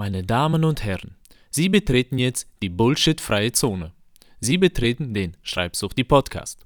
Meine 0.00 0.22
Damen 0.22 0.64
und 0.64 0.84
Herren, 0.84 1.16
Sie 1.50 1.68
betreten 1.68 2.18
jetzt 2.18 2.46
die 2.62 2.68
Bullshit-freie 2.68 3.50
Zone. 3.50 3.90
Sie 4.38 4.56
betreten 4.56 5.12
den 5.12 5.36
Schreibsucht 5.42 5.98
die 5.98 6.04
Podcast. 6.04 6.64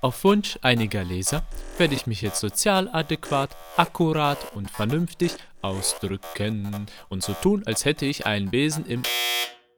Auf 0.00 0.24
Wunsch 0.24 0.58
einiger 0.62 1.04
Leser 1.04 1.46
werde 1.76 1.94
ich 1.94 2.06
mich 2.06 2.22
jetzt 2.22 2.40
sozial 2.40 2.88
adäquat, 2.88 3.54
akkurat 3.76 4.38
und 4.54 4.70
vernünftig 4.70 5.32
ausdrücken 5.60 6.86
und 7.10 7.22
so 7.22 7.34
tun, 7.34 7.62
als 7.66 7.84
hätte 7.84 8.06
ich 8.06 8.24
einen 8.24 8.50
Besen 8.50 8.86
im. 8.86 9.02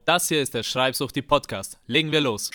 Das 0.05 0.29
hier 0.29 0.41
ist 0.41 0.55
der 0.55 0.63
Schreibsucht 0.63 1.17
die 1.17 1.23
Podcast. 1.23 1.81
Legen 1.89 2.13
wir 2.13 2.21
los. 2.21 2.53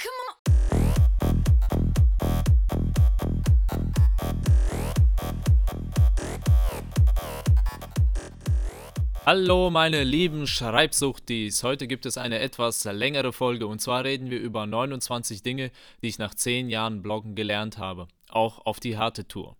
Hallo 9.27 9.69
meine 9.69 10.05
lieben 10.05 10.47
Schreibsuchtis, 10.47 11.61
heute 11.61 11.87
gibt 11.87 12.05
es 12.05 12.17
eine 12.17 12.39
etwas 12.39 12.85
längere 12.85 13.33
Folge 13.33 13.67
und 13.67 13.81
zwar 13.81 14.05
reden 14.05 14.29
wir 14.29 14.39
über 14.39 14.65
29 14.65 15.43
Dinge, 15.43 15.69
die 16.01 16.07
ich 16.07 16.17
nach 16.17 16.33
10 16.33 16.69
Jahren 16.69 17.01
Bloggen 17.01 17.35
gelernt 17.35 17.77
habe, 17.77 18.07
auch 18.29 18.65
auf 18.65 18.79
die 18.79 18.97
harte 18.97 19.27
Tour. 19.27 19.57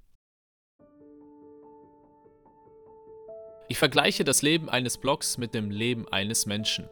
Ich 3.68 3.78
vergleiche 3.78 4.24
das 4.24 4.42
Leben 4.42 4.70
eines 4.70 4.98
Blogs 4.98 5.38
mit 5.38 5.54
dem 5.54 5.70
Leben 5.70 6.08
eines 6.08 6.46
Menschen, 6.46 6.88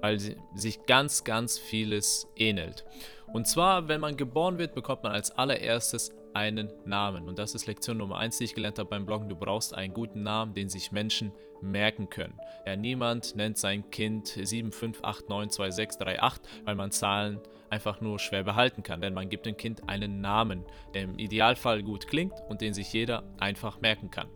weil 0.00 0.20
sich 0.54 0.86
ganz, 0.86 1.24
ganz 1.24 1.58
vieles 1.58 2.28
ähnelt. 2.36 2.84
Und 3.32 3.48
zwar, 3.48 3.88
wenn 3.88 4.00
man 4.00 4.16
geboren 4.16 4.58
wird, 4.58 4.76
bekommt 4.76 5.02
man 5.02 5.10
als 5.10 5.32
allererstes 5.32 6.12
einen 6.34 6.72
Namen. 6.84 7.28
Und 7.28 7.40
das 7.40 7.56
ist 7.56 7.66
Lektion 7.66 7.96
Nummer 7.96 8.18
1, 8.18 8.38
die 8.38 8.44
ich 8.44 8.54
gelernt 8.54 8.78
habe 8.78 8.90
beim 8.90 9.06
Bloggen. 9.06 9.28
Du 9.28 9.34
brauchst 9.34 9.74
einen 9.74 9.92
guten 9.92 10.22
Namen, 10.22 10.54
den 10.54 10.68
sich 10.68 10.92
Menschen 10.92 11.32
merken 11.62 12.10
können. 12.10 12.38
Ja, 12.66 12.76
niemand 12.76 13.36
nennt 13.36 13.58
sein 13.58 13.90
Kind 13.90 14.28
758922638, 14.28 16.40
weil 16.64 16.74
man 16.74 16.90
Zahlen 16.90 17.40
einfach 17.70 18.00
nur 18.00 18.18
schwer 18.18 18.44
behalten 18.44 18.82
kann. 18.82 19.00
Denn 19.00 19.14
man 19.14 19.28
gibt 19.28 19.46
dem 19.46 19.56
Kind 19.56 19.88
einen 19.88 20.20
Namen, 20.20 20.64
der 20.94 21.02
im 21.02 21.18
Idealfall 21.18 21.82
gut 21.82 22.06
klingt 22.06 22.34
und 22.48 22.60
den 22.60 22.74
sich 22.74 22.92
jeder 22.92 23.24
einfach 23.38 23.80
merken 23.80 24.10
kann. 24.10 24.28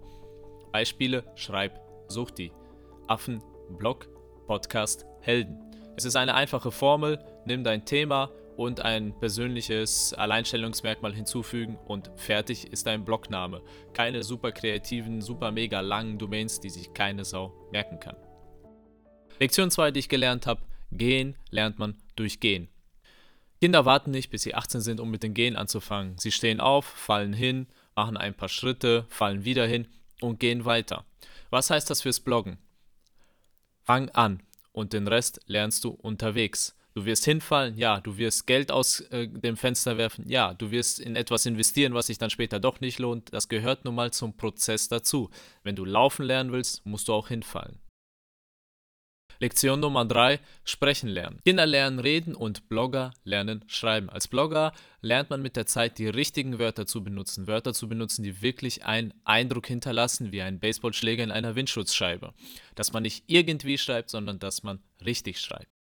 Beispiele: 0.72 1.24
Schreib, 1.34 1.80
such 2.08 2.30
die. 2.30 2.52
Affen, 3.08 3.42
Blog, 3.70 4.08
Podcast, 4.46 5.06
Helden. 5.20 5.58
Es 5.96 6.04
ist 6.04 6.16
eine 6.16 6.34
einfache 6.34 6.70
Formel. 6.70 7.18
Nimm 7.44 7.64
dein 7.64 7.84
Thema 7.84 8.30
und 8.56 8.80
ein 8.80 9.18
persönliches 9.18 10.14
Alleinstellungsmerkmal 10.14 11.14
hinzufügen 11.14 11.76
und 11.86 12.10
fertig 12.16 12.72
ist 12.72 12.86
dein 12.86 13.04
Blogname. 13.04 13.62
Keine 13.92 14.22
super 14.22 14.52
kreativen, 14.52 15.20
super 15.20 15.50
mega 15.50 15.80
langen 15.80 16.18
Domains, 16.18 16.60
die 16.60 16.70
sich 16.70 16.92
keine 16.94 17.24
Sau 17.24 17.52
merken 17.70 18.00
kann. 18.00 18.16
Lektion 19.38 19.70
2, 19.70 19.90
die 19.90 20.00
ich 20.00 20.08
gelernt 20.08 20.46
habe, 20.46 20.62
gehen 20.90 21.36
lernt 21.50 21.78
man 21.78 21.96
durch 22.16 22.40
Gehen. 22.40 22.68
Kinder 23.60 23.84
warten 23.84 24.10
nicht, 24.10 24.30
bis 24.30 24.42
sie 24.42 24.54
18 24.54 24.80
sind, 24.80 25.00
um 25.00 25.10
mit 25.10 25.22
dem 25.22 25.34
Gehen 25.34 25.56
anzufangen. 25.56 26.18
Sie 26.18 26.32
stehen 26.32 26.60
auf, 26.60 26.84
fallen 26.84 27.32
hin, 27.32 27.66
machen 27.94 28.16
ein 28.16 28.34
paar 28.34 28.48
Schritte, 28.48 29.06
fallen 29.08 29.44
wieder 29.44 29.66
hin 29.66 29.88
und 30.20 30.40
gehen 30.40 30.64
weiter. 30.64 31.04
Was 31.50 31.70
heißt 31.70 31.88
das 31.88 32.02
fürs 32.02 32.20
Bloggen? 32.20 32.58
Fang 33.82 34.08
an 34.10 34.42
und 34.72 34.92
den 34.92 35.08
Rest 35.08 35.40
lernst 35.46 35.84
du 35.84 35.90
unterwegs. 35.90 36.75
Du 36.96 37.04
wirst 37.04 37.26
hinfallen, 37.26 37.76
ja. 37.76 38.00
Du 38.00 38.16
wirst 38.16 38.46
Geld 38.46 38.72
aus 38.72 39.00
äh, 39.10 39.28
dem 39.28 39.58
Fenster 39.58 39.98
werfen, 39.98 40.26
ja. 40.30 40.54
Du 40.54 40.70
wirst 40.70 40.98
in 40.98 41.14
etwas 41.14 41.44
investieren, 41.44 41.92
was 41.92 42.06
sich 42.06 42.16
dann 42.16 42.30
später 42.30 42.58
doch 42.58 42.80
nicht 42.80 42.98
lohnt. 42.98 43.34
Das 43.34 43.50
gehört 43.50 43.84
nun 43.84 43.94
mal 43.94 44.14
zum 44.14 44.34
Prozess 44.34 44.88
dazu. 44.88 45.28
Wenn 45.62 45.76
du 45.76 45.84
laufen 45.84 46.24
lernen 46.24 46.52
willst, 46.52 46.86
musst 46.86 47.08
du 47.08 47.12
auch 47.12 47.28
hinfallen. 47.28 47.78
Lektion 49.40 49.80
Nummer 49.80 50.06
3, 50.06 50.40
Sprechen 50.64 51.10
lernen. 51.10 51.38
Kinder 51.44 51.66
lernen 51.66 51.98
reden 51.98 52.34
und 52.34 52.70
Blogger 52.70 53.12
lernen 53.24 53.62
schreiben. 53.66 54.08
Als 54.08 54.26
Blogger 54.26 54.72
lernt 55.02 55.28
man 55.28 55.42
mit 55.42 55.56
der 55.56 55.66
Zeit 55.66 55.98
die 55.98 56.08
richtigen 56.08 56.58
Wörter 56.58 56.86
zu 56.86 57.04
benutzen. 57.04 57.46
Wörter 57.46 57.74
zu 57.74 57.90
benutzen, 57.90 58.22
die 58.22 58.40
wirklich 58.40 58.86
einen 58.86 59.12
Eindruck 59.26 59.66
hinterlassen, 59.66 60.32
wie 60.32 60.40
ein 60.40 60.60
Baseballschläger 60.60 61.24
in 61.24 61.30
einer 61.30 61.56
Windschutzscheibe. 61.56 62.32
Dass 62.74 62.94
man 62.94 63.02
nicht 63.02 63.24
irgendwie 63.26 63.76
schreibt, 63.76 64.08
sondern 64.08 64.38
dass 64.38 64.62
man 64.62 64.82
richtig 65.04 65.38
schreibt. 65.40 65.75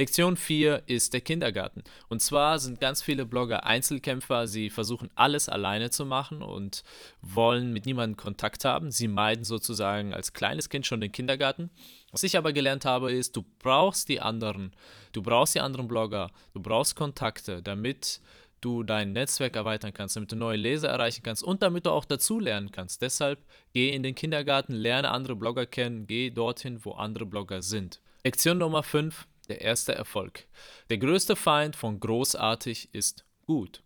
Lektion 0.00 0.38
4 0.38 0.84
ist 0.86 1.12
der 1.12 1.20
Kindergarten. 1.20 1.84
Und 2.08 2.22
zwar 2.22 2.58
sind 2.58 2.80
ganz 2.80 3.02
viele 3.02 3.26
Blogger 3.26 3.66
Einzelkämpfer. 3.66 4.46
Sie 4.46 4.70
versuchen 4.70 5.10
alles 5.14 5.50
alleine 5.50 5.90
zu 5.90 6.06
machen 6.06 6.40
und 6.40 6.84
wollen 7.20 7.74
mit 7.74 7.84
niemandem 7.84 8.16
Kontakt 8.16 8.64
haben. 8.64 8.92
Sie 8.92 9.08
meiden 9.08 9.44
sozusagen 9.44 10.14
als 10.14 10.32
kleines 10.32 10.70
Kind 10.70 10.86
schon 10.86 11.02
den 11.02 11.12
Kindergarten. 11.12 11.68
Was 12.12 12.22
ich 12.22 12.38
aber 12.38 12.54
gelernt 12.54 12.86
habe, 12.86 13.12
ist, 13.12 13.36
du 13.36 13.44
brauchst 13.58 14.08
die 14.08 14.22
anderen. 14.22 14.72
Du 15.12 15.20
brauchst 15.20 15.54
die 15.54 15.60
anderen 15.60 15.86
Blogger. 15.86 16.30
Du 16.54 16.62
brauchst 16.62 16.96
Kontakte, 16.96 17.62
damit 17.62 18.22
du 18.62 18.82
dein 18.84 19.12
Netzwerk 19.12 19.54
erweitern 19.54 19.92
kannst, 19.92 20.16
damit 20.16 20.32
du 20.32 20.36
neue 20.36 20.56
Leser 20.56 20.88
erreichen 20.88 21.22
kannst 21.22 21.42
und 21.42 21.60
damit 21.60 21.84
du 21.84 21.90
auch 21.90 22.06
dazu 22.06 22.40
lernen 22.40 22.70
kannst. 22.70 23.02
Deshalb 23.02 23.44
geh 23.74 23.90
in 23.90 24.02
den 24.02 24.14
Kindergarten, 24.14 24.72
lerne 24.72 25.10
andere 25.10 25.36
Blogger 25.36 25.66
kennen, 25.66 26.06
geh 26.06 26.30
dorthin, 26.30 26.82
wo 26.86 26.92
andere 26.92 27.26
Blogger 27.26 27.60
sind. 27.60 28.00
Lektion 28.24 28.56
Nummer 28.56 28.82
5 28.82 29.26
der 29.50 29.60
erste 29.60 29.94
Erfolg. 29.94 30.46
Der 30.88 30.98
größte 30.98 31.36
Feind 31.36 31.76
von 31.76 32.00
großartig 32.00 32.88
ist 32.92 33.24
gut. 33.46 33.82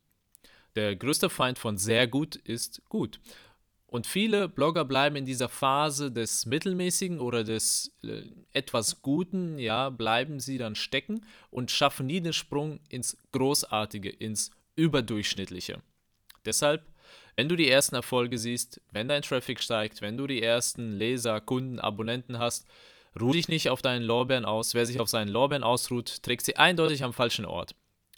Der 0.76 0.94
größte 0.94 1.30
Feind 1.30 1.58
von 1.58 1.78
sehr 1.78 2.06
gut 2.06 2.36
ist 2.36 2.82
gut. 2.88 3.20
Und 3.86 4.08
viele 4.08 4.48
Blogger 4.48 4.84
bleiben 4.84 5.14
in 5.14 5.24
dieser 5.24 5.48
Phase 5.48 6.10
des 6.10 6.47
Mittelmäßigen 6.47 7.20
oder 7.20 7.44
des 7.44 7.92
äh, 8.03 8.22
etwas 8.53 9.03
Guten, 9.03 9.56
ja, 9.56 9.88
bleiben 9.91 10.41
sie 10.41 10.58
dann 10.58 10.74
stecken 10.74 11.24
und 11.50 11.70
schaffen 11.70 12.06
nie 12.06 12.20
den 12.20 12.32
Sprung 12.32 12.80
ins 12.88 13.16
Großartige, 13.30 14.10
ins 14.10 14.50
Überdurchschnittliche. 14.74 15.80
Deshalb, 16.44 16.84
wenn 17.36 17.48
du 17.48 17.54
die 17.54 17.69
ersten 17.69 17.94
Erfolge 17.94 18.36
siehst, 18.36 18.80
wenn 18.91 19.06
dein 19.06 19.22
Traffic 19.22 19.62
steigt, 19.62 20.03
wenn 20.03 20.16
du 20.16 20.26
die 20.26 20.42
ersten 20.42 20.98
Leser, 20.98 21.41
Kunden, 21.41 21.78
Abonnenten 21.78 22.41
hast, 22.41 22.66
Ruh 23.20 23.32
dich 23.32 23.48
nicht 23.48 23.70
auf 23.70 23.80
deinen 23.80 24.02
Lorbeeren 24.02 24.44
aus. 24.44 24.75
Wer 24.75 24.86
sich 24.86 25.00
auf 25.00 25.08
seinen 25.08 25.28
Lorbeeren 25.28 25.62
ausruht, 25.62 26.22
trägt 26.22 26.44
sie 26.44 26.56
eindeutig 26.56 27.04
am 27.04 27.12
falschen 27.12 27.44
Ort. 27.44 27.75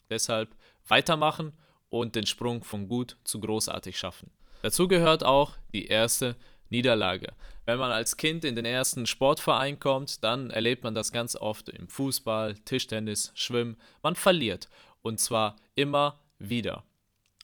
Deshalb 0.09 0.55
weitermachen 0.89 1.53
und 1.89 2.15
den 2.15 2.27
Sprung 2.27 2.65
von 2.65 2.89
gut 2.89 3.17
zu 3.25 3.41
großartig 3.41 3.99
schaffen. 3.99 4.31
Dazu 4.63 4.89
gehört 4.89 5.23
auch 5.25 5.53
die 5.73 5.87
erste 5.87 6.37
Niederlage. 6.71 7.35
Wenn 7.65 7.79
man 7.79 7.93
als 7.93 8.17
Kind 8.17 8.45
in 8.45 8.57
den 8.57 8.65
ersten 8.65 9.07
Sportverein 9.07 9.79
kommt, 9.79 10.25
dann 10.25 10.51
erlebt 10.51 10.85
man 10.85 10.95
das 10.95 11.13
ganz 11.13 11.37
oft 11.37 11.69
im 11.69 11.89
Fußball, 11.89 12.55
Tischtennis, 12.65 13.33
Schwimmen. 13.35 13.77
Man 14.03 14.17
verliert. 14.17 14.69
Und 15.03 15.21
zwar 15.21 15.57
immer 15.75 16.21
wieder. 16.39 16.85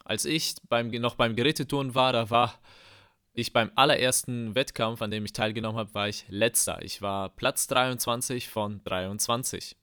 Als 0.04 0.24
ich 0.24 0.54
beim, 0.68 0.88
noch 0.88 1.14
beim 1.14 1.36
Gerätetouren 1.36 1.94
war, 1.94 2.12
da 2.12 2.30
war 2.30 2.58
ich 3.34 3.52
beim 3.52 3.70
allerersten 3.74 4.54
Wettkampf, 4.54 5.00
an 5.00 5.10
dem 5.10 5.24
ich 5.24 5.32
teilgenommen 5.32 5.78
habe, 5.78 5.94
war 5.94 6.08
ich 6.08 6.26
letzter. 6.28 6.82
Ich 6.82 7.00
war 7.00 7.30
Platz 7.30 7.66
23 7.66 8.48
von 8.48 8.82
23. 8.84 9.76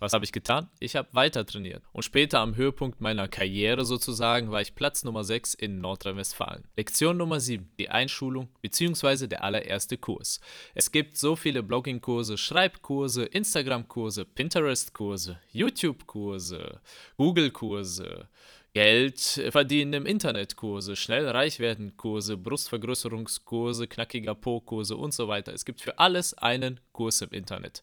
Was 0.00 0.12
habe 0.12 0.24
ich 0.24 0.30
getan? 0.30 0.68
Ich 0.78 0.94
habe 0.94 1.08
weiter 1.10 1.44
trainiert. 1.44 1.82
Und 1.90 2.04
später 2.04 2.38
am 2.38 2.54
Höhepunkt 2.54 3.00
meiner 3.00 3.26
Karriere 3.26 3.84
sozusagen 3.84 4.52
war 4.52 4.60
ich 4.60 4.76
Platz 4.76 5.02
Nummer 5.02 5.24
6 5.24 5.54
in 5.54 5.80
Nordrhein-Westfalen. 5.80 6.68
Lektion 6.76 7.16
Nummer 7.16 7.40
7, 7.40 7.68
die 7.80 7.88
Einschulung 7.90 8.48
bzw. 8.62 9.26
der 9.26 9.42
allererste 9.42 9.98
Kurs. 9.98 10.38
Es 10.76 10.92
gibt 10.92 11.16
so 11.16 11.34
viele 11.34 11.64
Blogging-Kurse, 11.64 12.38
Schreibkurse, 12.38 13.24
Instagram-Kurse, 13.24 14.24
Pinterest-Kurse, 14.24 15.40
YouTube-Kurse, 15.50 16.80
Google-Kurse, 17.16 18.28
Geld 18.78 19.42
verdienen 19.50 19.92
im 19.92 20.06
Internet 20.06 20.54
Kurse, 20.54 20.94
schnell 20.94 21.28
reich 21.28 21.58
werden 21.58 21.96
Kurse, 21.96 22.36
Brustvergrößerungskurse, 22.36 23.88
knackiger 23.88 24.36
Po-Kurse 24.36 24.96
und 24.96 25.12
so 25.12 25.26
weiter. 25.26 25.52
Es 25.52 25.64
gibt 25.64 25.80
für 25.80 25.98
alles 25.98 26.34
einen 26.34 26.78
Kurs 26.92 27.20
im 27.20 27.30
Internet. 27.30 27.82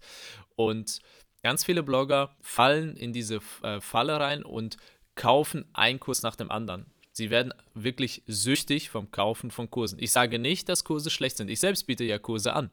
Und 0.55 1.01
ganz 1.43 1.65
viele 1.65 1.83
Blogger 1.83 2.33
fallen 2.39 2.95
in 2.95 3.11
diese 3.11 3.41
äh, 3.61 3.81
Falle 3.81 4.21
rein 4.21 4.43
und 4.43 4.77
kaufen 5.15 5.65
einen 5.73 5.99
Kurs 5.99 6.21
nach 6.21 6.37
dem 6.37 6.49
anderen. 6.49 6.85
Sie 7.11 7.29
werden 7.29 7.53
wirklich 7.73 8.23
süchtig 8.27 8.89
vom 8.89 9.11
Kaufen 9.11 9.51
von 9.51 9.69
Kursen. 9.69 9.99
Ich 9.99 10.13
sage 10.13 10.39
nicht, 10.39 10.69
dass 10.69 10.85
Kurse 10.85 11.09
schlecht 11.09 11.35
sind. 11.35 11.49
Ich 11.49 11.59
selbst 11.59 11.87
biete 11.87 12.05
ja 12.05 12.19
Kurse 12.19 12.53
an. 12.53 12.71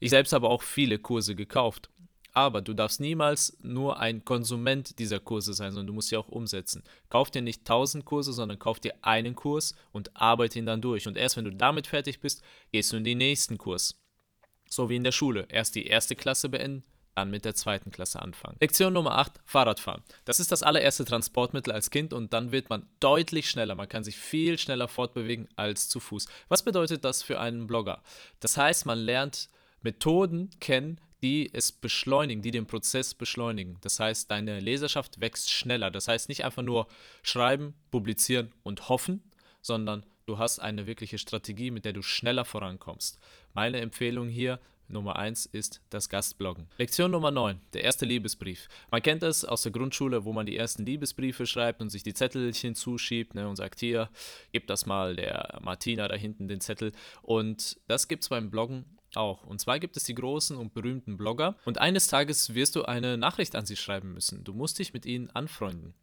Ich 0.00 0.08
selbst 0.08 0.32
habe 0.32 0.48
auch 0.48 0.62
viele 0.62 0.98
Kurse 0.98 1.34
gekauft. 1.34 1.90
Aber 2.32 2.62
du 2.62 2.72
darfst 2.72 2.98
niemals 2.98 3.56
nur 3.62 4.00
ein 4.00 4.24
Konsument 4.24 4.98
dieser 4.98 5.20
Kurse 5.20 5.52
sein, 5.52 5.72
sondern 5.72 5.88
du 5.88 5.92
musst 5.92 6.08
sie 6.08 6.16
auch 6.16 6.28
umsetzen. 6.28 6.82
Kauf 7.10 7.30
dir 7.30 7.42
nicht 7.42 7.66
tausend 7.66 8.06
Kurse, 8.06 8.32
sondern 8.32 8.58
kauf 8.58 8.80
dir 8.80 8.94
einen 9.02 9.36
Kurs 9.36 9.74
und 9.92 10.16
arbeite 10.16 10.58
ihn 10.58 10.66
dann 10.66 10.80
durch. 10.80 11.06
Und 11.06 11.16
erst 11.16 11.36
wenn 11.36 11.44
du 11.44 11.52
damit 11.52 11.86
fertig 11.86 12.20
bist, 12.20 12.42
gehst 12.70 12.92
du 12.92 12.96
in 12.96 13.04
den 13.04 13.18
nächsten 13.18 13.58
Kurs. 13.58 14.00
So 14.68 14.88
wie 14.88 14.96
in 14.96 15.04
der 15.04 15.12
Schule. 15.12 15.46
Erst 15.50 15.74
die 15.74 15.86
erste 15.86 16.16
Klasse 16.16 16.48
beenden, 16.48 16.84
dann 17.14 17.30
mit 17.30 17.44
der 17.44 17.54
zweiten 17.54 17.90
Klasse 17.90 18.22
anfangen. 18.22 18.56
Lektion 18.60 18.94
Nummer 18.94 19.18
8, 19.18 19.40
Fahrradfahren. 19.44 20.02
Das 20.24 20.40
ist 20.40 20.50
das 20.50 20.62
allererste 20.62 21.04
Transportmittel 21.04 21.72
als 21.72 21.90
Kind 21.90 22.14
und 22.14 22.32
dann 22.32 22.52
wird 22.52 22.70
man 22.70 22.88
deutlich 23.00 23.50
schneller. 23.50 23.74
Man 23.74 23.88
kann 23.88 24.04
sich 24.04 24.16
viel 24.16 24.56
schneller 24.58 24.88
fortbewegen 24.88 25.48
als 25.56 25.90
zu 25.90 26.00
Fuß. 26.00 26.26
Was 26.48 26.62
bedeutet 26.62 27.04
das 27.04 27.22
für 27.22 27.38
einen 27.38 27.66
Blogger? 27.66 28.02
Das 28.40 28.56
heißt, 28.56 28.86
man 28.86 28.98
lernt 28.98 29.50
Methoden 29.82 30.50
kennen, 30.60 30.98
die 31.22 31.50
es 31.52 31.72
beschleunigen, 31.72 32.42
die 32.42 32.50
den 32.50 32.66
Prozess 32.66 33.14
beschleunigen. 33.14 33.78
Das 33.80 34.00
heißt, 34.00 34.30
deine 34.30 34.60
Leserschaft 34.60 35.20
wächst 35.20 35.50
schneller. 35.50 35.90
Das 35.90 36.08
heißt 36.08 36.28
nicht 36.28 36.44
einfach 36.44 36.62
nur 36.62 36.88
schreiben, 37.22 37.74
publizieren 37.90 38.52
und 38.62 38.88
hoffen, 38.88 39.22
sondern 39.60 40.04
du 40.26 40.38
hast 40.38 40.58
eine 40.58 40.86
wirkliche 40.86 41.18
Strategie, 41.18 41.70
mit 41.70 41.84
der 41.84 41.92
du 41.92 42.02
schneller 42.02 42.44
vorankommst. 42.44 43.18
Meine 43.54 43.80
Empfehlung 43.80 44.28
hier, 44.28 44.58
Nummer 44.88 45.16
1 45.16 45.46
ist 45.46 45.80
das 45.90 46.08
Gastbloggen. 46.08 46.66
Lektion 46.76 47.10
Nummer 47.10 47.30
9, 47.30 47.60
der 47.72 47.84
erste 47.84 48.04
Liebesbrief. 48.04 48.68
Man 48.90 49.00
kennt 49.00 49.22
es 49.22 49.44
aus 49.44 49.62
der 49.62 49.72
Grundschule, 49.72 50.24
wo 50.24 50.32
man 50.32 50.44
die 50.44 50.56
ersten 50.56 50.84
Liebesbriefe 50.84 51.46
schreibt 51.46 51.80
und 51.80 51.88
sich 51.88 52.02
die 52.02 52.12
Zettelchen 52.12 52.74
zuschiebt 52.74 53.34
ne, 53.34 53.48
und 53.48 53.56
sagt, 53.56 53.80
hier, 53.80 54.10
gib 54.52 54.66
das 54.66 54.84
mal 54.84 55.16
der 55.16 55.60
Martina 55.62 56.08
da 56.08 56.16
hinten 56.16 56.48
den 56.48 56.60
Zettel. 56.60 56.92
Und 57.22 57.80
das 57.86 58.08
gibt 58.08 58.24
es 58.24 58.28
beim 58.28 58.50
Bloggen 58.50 58.84
auch. 59.16 59.44
Und 59.44 59.60
zwar 59.60 59.78
gibt 59.78 59.96
es 59.96 60.04
die 60.04 60.14
großen 60.14 60.56
und 60.56 60.74
berühmten 60.74 61.16
Blogger 61.16 61.56
und 61.64 61.78
eines 61.78 62.06
Tages 62.06 62.54
wirst 62.54 62.76
du 62.76 62.84
eine 62.84 63.16
Nachricht 63.18 63.54
an 63.56 63.66
sie 63.66 63.76
schreiben 63.76 64.14
müssen. 64.14 64.44
Du 64.44 64.52
musst 64.52 64.78
dich 64.78 64.92
mit 64.92 65.06
ihnen 65.06 65.30
anfreunden. 65.30 65.94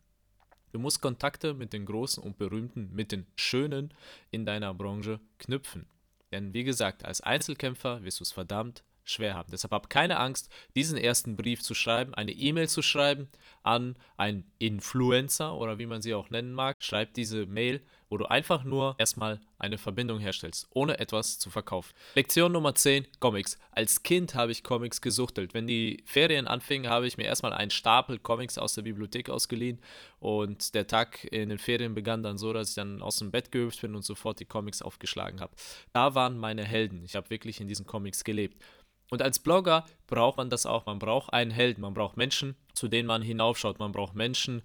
Du 0.72 0.80
musst 0.80 1.02
Kontakte 1.02 1.54
mit 1.54 1.74
den 1.74 1.86
Großen 1.86 2.22
und 2.22 2.38
Berühmten, 2.38 2.94
mit 2.94 3.12
den 3.12 3.26
Schönen 3.36 3.94
in 4.30 4.46
deiner 4.46 4.74
Branche 4.74 5.20
knüpfen. 5.40 5.88
Denn 6.32 6.54
wie 6.54 6.64
gesagt, 6.64 7.06
als 7.06 7.22
Einzelkämpfer 7.22 8.04
wirst 8.04 8.20
du 8.20 8.24
es 8.24 8.32
verdammt 8.32 8.84
schwer 9.04 9.36
haben. 9.36 9.52
Deshalb 9.52 9.72
hab 9.72 9.90
keine 9.90 10.20
Angst, 10.20 10.50
diesen 10.76 10.98
ersten 10.98 11.36
Brief 11.36 11.62
zu 11.62 11.74
schreiben, 11.74 12.14
eine 12.14 12.32
E-Mail 12.32 12.70
zu 12.70 12.82
schreiben 12.82 13.30
an 13.64 13.96
einen 14.18 14.50
Influencer 14.60 15.56
oder 15.56 15.80
wie 15.80 15.86
man 15.86 16.02
sie 16.02 16.14
auch 16.14 16.30
nennen 16.30 16.54
mag. 16.54 16.78
Schreib 16.80 17.14
diese 17.14 17.46
Mail 17.46 17.82
wo 18.10 18.18
du 18.18 18.26
einfach 18.26 18.64
nur 18.64 18.96
erstmal 18.98 19.40
eine 19.60 19.78
Verbindung 19.78 20.20
herstellst, 20.20 20.68
ohne 20.72 21.00
etwas 21.00 21.38
zu 21.38 21.50
verkaufen. 21.50 21.94
Lektion 22.16 22.52
Nummer 22.52 22.74
10, 22.74 23.06
Comics. 23.20 23.58
Als 23.72 24.04
Kind 24.04 24.36
habe 24.36 24.52
ich 24.52 24.64
Comics 24.64 25.02
gesuchtelt. 25.02 25.54
Wenn 25.54 25.68
die 25.68 26.02
Ferien 26.06 26.48
anfingen, 26.48 26.90
habe 26.90 27.08
ich 27.08 27.18
mir 27.18 27.26
erstmal 27.26 27.54
einen 27.54 27.72
Stapel 27.72 28.18
Comics 28.18 28.58
aus 28.58 28.74
der 28.74 28.82
Bibliothek 28.82 29.30
ausgeliehen 29.30 29.80
und 30.20 30.74
der 30.74 30.88
Tag 30.88 31.26
in 31.32 31.50
den 31.50 31.60
Ferien 31.60 31.94
begann 31.94 32.24
dann 32.24 32.38
so, 32.38 32.52
dass 32.52 32.70
ich 32.70 32.76
dann 32.76 33.02
aus 33.02 33.18
dem 33.18 33.32
Bett 33.32 33.52
gehüpft 33.52 33.82
bin 33.82 33.96
und 33.96 34.04
sofort 34.04 34.40
die 34.40 34.46
Comics 34.46 34.82
aufgeschlagen 34.82 35.40
habe. 35.40 35.54
Da 35.94 36.16
waren 36.16 36.38
meine 36.38 36.64
Helden. 36.64 37.04
Ich 37.06 37.16
habe 37.16 37.30
wirklich 37.30 37.62
in 37.62 37.68
diesen 37.68 37.86
Comics 37.86 38.24
gelebt. 38.24 38.62
Und 39.10 39.22
als 39.22 39.40
Blogger 39.40 39.86
braucht 40.08 40.38
man 40.38 40.50
das 40.50 40.66
auch. 40.66 40.86
Man 40.86 41.00
braucht 41.00 41.34
einen 41.34 41.52
Helden. 41.52 41.82
Man 41.82 41.94
braucht 41.94 42.18
Menschen, 42.18 42.56
zu 42.74 42.88
denen 42.88 43.08
man 43.08 43.22
hinaufschaut. 43.22 43.80
Man 43.80 43.92
braucht 43.92 44.16
Menschen, 44.16 44.62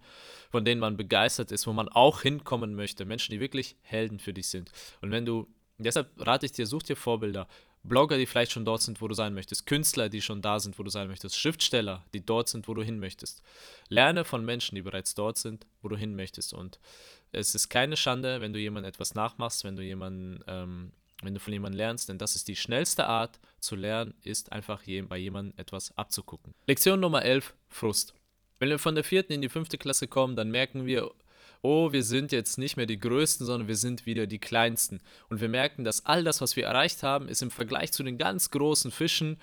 von 0.51 0.65
denen 0.65 0.81
man 0.81 0.97
begeistert 0.97 1.51
ist, 1.51 1.67
wo 1.67 1.73
man 1.73 1.89
auch 1.89 2.23
hinkommen 2.23 2.75
möchte. 2.75 3.05
Menschen, 3.05 3.33
die 3.33 3.41
wirklich 3.41 3.77
Helden 3.83 4.19
für 4.19 4.33
dich 4.33 4.49
sind. 4.49 4.71
Und 5.01 5.11
wenn 5.11 5.25
du, 5.25 5.49
deshalb 5.79 6.09
rate 6.19 6.47
ich 6.47 6.53
dir, 6.53 6.67
such 6.67 6.83
dir 6.83 6.97
Vorbilder. 6.97 7.49
Blogger, 7.83 8.17
die 8.17 8.27
vielleicht 8.27 8.53
schon 8.53 8.65
dort 8.65 8.81
sind, 8.81 9.01
wo 9.03 9.09
du 9.09 9.15
sein 9.15 9.35
möchtest. 9.35 9.67
Künstler, 9.67 10.09
die 10.09 10.23
schon 10.23 10.41
da 10.41 10.59
sind, 10.59 10.79
wo 10.79 10.83
du 10.83 10.91
sein 10.91 11.07
möchtest. 11.09 11.39
Schriftsteller, 11.39 12.03
die 12.15 12.25
dort 12.25 12.49
sind, 12.49 12.67
wo 12.67 12.73
du 12.73 12.83
hin 12.83 12.99
möchtest. 12.99 13.43
Lerne 13.89 14.25
von 14.25 14.45
Menschen, 14.45 14.75
die 14.75 14.83
bereits 14.83 15.15
dort 15.15 15.37
sind, 15.37 15.67
wo 15.83 15.89
du 15.89 15.97
hin 15.97 16.17
möchtest. 16.17 16.55
Und 16.55 16.79
es 17.33 17.55
ist 17.55 17.69
keine 17.69 17.97
Schande, 17.99 18.41
wenn 18.41 18.55
du 18.55 18.59
jemandem 18.59 18.89
etwas 18.89 19.15
nachmachst, 19.15 19.65
wenn 19.65 19.77
du 19.77 19.83
jemanden 19.83 20.43
ähm, 20.47 20.93
wenn 21.23 21.35
du 21.35 21.41
von 21.41 21.53
jemandem 21.53 21.79
lernst, 21.79 22.09
denn 22.09 22.19
das 22.19 22.37
ist 22.37 22.49
die 22.49 22.57
schnellste 22.57 23.07
Art 23.07 23.39
zu 23.61 23.77
lernen, 23.77 24.15
ist 24.23 24.53
einfach 24.53 24.83
bei 25.09 25.17
jemandem 25.17 25.55
etwas 25.57 25.97
abzugucken. 25.97 26.55
Lektion 26.67 27.01
Nummer 27.01 27.23
11, 27.23 27.55
Frust. 27.69 28.15
Wenn 28.59 28.69
wir 28.69 28.79
von 28.79 28.95
der 28.95 29.05
vierten 29.05 29.33
in 29.33 29.43
die 29.43 29.49
fünfte 29.49 29.79
Klasse 29.79 30.07
kommen, 30.09 30.37
dann 30.37 30.51
merken 30.51 30.87
wir, 30.87 31.11
oh, 31.63 31.93
wir 31.93 32.03
sind 32.03 32.31
jetzt 32.31 32.59
nicht 32.59 32.77
mehr 32.77 32.87
die 32.87 33.01
Größten, 33.01 33.47
sondern 33.47 33.69
wir 33.69 33.77
sind 33.77 34.07
wieder 34.07 34.27
die 34.27 34.39
Kleinsten. 34.39 35.01
Und 35.29 35.41
wir 35.41 35.49
merken, 35.49 35.83
dass 35.83 36.05
all 36.05 36.23
das, 36.23 36.41
was 36.41 36.57
wir 36.57 36.67
erreicht 36.67 37.03
haben, 37.03 37.27
ist 37.27 37.43
im 37.43 37.51
Vergleich 37.51 37.91
zu 37.91 38.03
den 38.03 38.19
ganz 38.19 38.51
großen 38.51 38.91
Fischen 38.91 39.41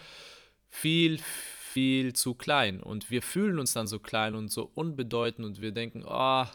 viel, 0.70 1.20
viel 1.20 2.14
zu 2.14 2.36
klein. 2.36 2.80
Und 2.82 3.10
wir 3.10 3.24
fühlen 3.24 3.60
uns 3.60 3.74
dann 3.74 3.88
so 3.88 4.00
klein 4.00 4.36
und 4.36 4.52
so 4.52 4.72
unbedeutend 4.76 5.46
und 5.46 5.62
wir 5.62 5.72
denken, 5.72 6.04
oh, 6.08 6.46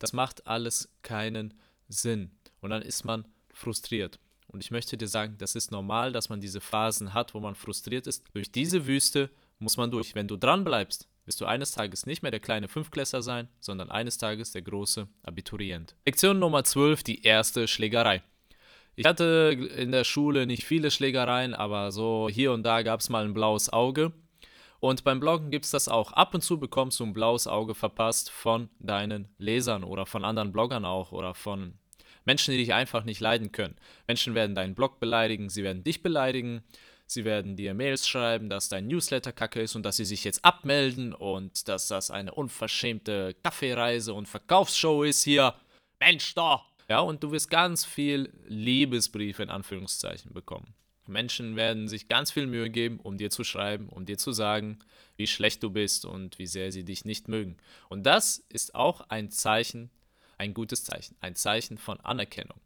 das 0.00 0.12
macht 0.12 0.46
alles 0.46 0.92
keinen 1.02 1.54
Sinn. 1.88 2.32
Und 2.60 2.70
dann 2.70 2.82
ist 2.82 3.04
man 3.04 3.26
frustriert. 3.52 4.18
Und 4.52 4.64
ich 4.64 4.70
möchte 4.70 4.96
dir 4.96 5.06
sagen, 5.06 5.36
das 5.38 5.54
ist 5.54 5.70
normal, 5.70 6.12
dass 6.12 6.28
man 6.28 6.40
diese 6.40 6.60
Phasen 6.60 7.14
hat, 7.14 7.34
wo 7.34 7.40
man 7.40 7.54
frustriert 7.54 8.06
ist. 8.06 8.24
Durch 8.34 8.50
diese 8.50 8.86
Wüste 8.86 9.30
muss 9.60 9.76
man 9.76 9.90
durch. 9.90 10.14
Wenn 10.14 10.26
du 10.26 10.36
dran 10.36 10.64
bleibst, 10.64 11.08
wirst 11.24 11.40
du 11.40 11.46
eines 11.46 11.70
Tages 11.70 12.04
nicht 12.04 12.22
mehr 12.22 12.32
der 12.32 12.40
kleine 12.40 12.66
Fünfklässler 12.66 13.22
sein, 13.22 13.48
sondern 13.60 13.90
eines 13.90 14.18
Tages 14.18 14.50
der 14.50 14.62
große 14.62 15.06
Abiturient. 15.22 15.94
Lektion 16.04 16.40
Nummer 16.40 16.64
12, 16.64 17.04
die 17.04 17.22
erste 17.22 17.68
Schlägerei. 17.68 18.22
Ich 18.96 19.06
hatte 19.06 19.56
in 19.76 19.92
der 19.92 20.04
Schule 20.04 20.46
nicht 20.46 20.64
viele 20.64 20.90
Schlägereien, 20.90 21.54
aber 21.54 21.92
so 21.92 22.28
hier 22.30 22.52
und 22.52 22.64
da 22.64 22.82
gab 22.82 23.00
es 23.00 23.08
mal 23.08 23.24
ein 23.24 23.34
blaues 23.34 23.72
Auge. 23.72 24.12
Und 24.80 25.04
beim 25.04 25.20
Bloggen 25.20 25.50
gibt 25.50 25.66
es 25.66 25.70
das 25.70 25.88
auch. 25.88 26.12
Ab 26.12 26.34
und 26.34 26.40
zu 26.40 26.58
bekommst 26.58 26.98
du 26.98 27.04
ein 27.04 27.12
blaues 27.12 27.46
Auge 27.46 27.74
verpasst 27.74 28.30
von 28.30 28.68
deinen 28.78 29.28
Lesern 29.38 29.84
oder 29.84 30.06
von 30.06 30.24
anderen 30.24 30.52
Bloggern 30.52 30.84
auch 30.84 31.12
oder 31.12 31.34
von 31.34 31.74
Menschen, 32.24 32.52
die 32.52 32.58
dich 32.58 32.74
einfach 32.74 33.04
nicht 33.04 33.20
leiden 33.20 33.52
können. 33.52 33.76
Menschen 34.06 34.34
werden 34.34 34.54
deinen 34.54 34.74
Blog 34.74 35.00
beleidigen, 35.00 35.48
sie 35.48 35.62
werden 35.62 35.84
dich 35.84 36.02
beleidigen, 36.02 36.62
sie 37.06 37.24
werden 37.24 37.56
dir 37.56 37.74
Mails 37.74 38.08
schreiben, 38.08 38.48
dass 38.48 38.68
dein 38.68 38.86
Newsletter 38.86 39.32
kacke 39.32 39.60
ist 39.60 39.74
und 39.74 39.84
dass 39.84 39.96
sie 39.96 40.04
sich 40.04 40.24
jetzt 40.24 40.44
abmelden 40.44 41.12
und 41.12 41.68
dass 41.68 41.88
das 41.88 42.10
eine 42.10 42.34
unverschämte 42.34 43.34
Kaffeereise 43.42 44.14
und 44.14 44.28
Verkaufsshow 44.28 45.02
ist 45.02 45.22
hier. 45.22 45.54
Mensch, 45.98 46.34
doch! 46.34 46.70
Ja, 46.88 47.00
und 47.00 47.22
du 47.22 47.30
wirst 47.30 47.50
ganz 47.50 47.84
viel 47.84 48.32
Liebesbriefe 48.48 49.44
in 49.44 49.50
Anführungszeichen 49.50 50.32
bekommen. 50.32 50.74
Menschen 51.06 51.56
werden 51.56 51.88
sich 51.88 52.08
ganz 52.08 52.30
viel 52.30 52.46
Mühe 52.46 52.70
geben, 52.70 53.00
um 53.00 53.16
dir 53.16 53.30
zu 53.30 53.44
schreiben, 53.44 53.88
um 53.88 54.06
dir 54.06 54.18
zu 54.18 54.32
sagen, 54.32 54.78
wie 55.16 55.26
schlecht 55.26 55.62
du 55.62 55.70
bist 55.70 56.04
und 56.04 56.38
wie 56.38 56.46
sehr 56.46 56.72
sie 56.72 56.84
dich 56.84 57.04
nicht 57.04 57.28
mögen. 57.28 57.58
Und 57.88 58.04
das 58.04 58.38
ist 58.48 58.74
auch 58.74 59.02
ein 59.02 59.30
Zeichen 59.30 59.90
ein 60.40 60.54
gutes 60.54 60.84
Zeichen, 60.84 61.14
ein 61.20 61.36
Zeichen 61.36 61.78
von 61.78 62.00
Anerkennung. 62.00 62.58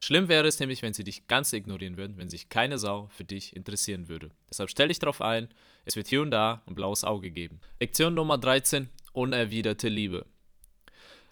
Schlimm 0.00 0.28
wäre 0.28 0.46
es 0.46 0.60
nämlich, 0.60 0.82
wenn 0.82 0.92
sie 0.92 1.04
dich 1.04 1.26
ganz 1.26 1.54
ignorieren 1.54 1.96
würden, 1.96 2.18
wenn 2.18 2.28
sich 2.28 2.50
keine 2.50 2.76
Sau 2.76 3.08
für 3.08 3.24
dich 3.24 3.56
interessieren 3.56 4.08
würde. 4.08 4.30
Deshalb 4.50 4.68
stell 4.68 4.88
dich 4.88 4.98
darauf 4.98 5.22
ein, 5.22 5.48
es 5.86 5.96
wird 5.96 6.06
hier 6.06 6.20
und 6.20 6.30
da 6.30 6.62
ein 6.66 6.74
blaues 6.74 7.02
Auge 7.02 7.30
geben. 7.30 7.60
Lektion 7.80 8.12
Nummer 8.12 8.36
13, 8.36 8.90
unerwiderte 9.14 9.88
Liebe. 9.88 10.26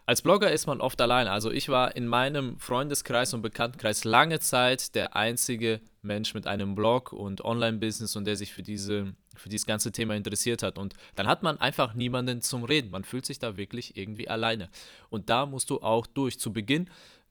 Als 0.07 0.23
Blogger 0.23 0.51
ist 0.51 0.67
man 0.67 0.81
oft 0.81 1.01
allein. 1.03 1.29
Also 1.29 1.51
ich 1.51 1.69
war 1.69 1.95
in 1.95 2.09
meinem 2.09 2.59
Freundeskreis 2.59 3.35
und 3.35 3.43
Bekanntenkreis 3.43 4.05
lange 4.05 4.41
Zeit 4.41 4.95
der 4.95 5.15
einzige 5.15 5.83
Mensch 6.01 6.33
mit 6.33 6.47
einem 6.47 6.75
Blog 6.75 7.13
und 7.13 7.45
Online-Business 7.45 8.17
und 8.17 8.25
der 8.25 8.37
sich 8.37 8.55
für, 8.55 8.63
diese, 8.63 9.15
für 9.37 9.49
dieses 9.49 9.67
ganze 9.67 9.93
Thema 9.93 10.15
interessiert 10.15 10.63
hat. 10.63 10.79
Und 10.79 10.95
dann 11.15 11.27
hat 11.27 11.43
man 11.43 11.59
einfach 11.61 11.95
niemanden 11.95 12.43
zum 12.43 12.65
Reden. 12.65 12.91
Man 12.91 13.05
fühlt 13.05 13.27
sich 13.27 13.39
da 13.39 13.57
wirklich 13.57 13.97
irgendwie 13.97 14.29
alleine. 14.29 14.69
Und 15.11 15.31
da 15.31 15.47
musst 15.47 15.71
du 15.71 15.83
auch 15.83 16.07
durch. 16.07 16.39
Zu 16.39 16.53
Beginn 16.53 16.89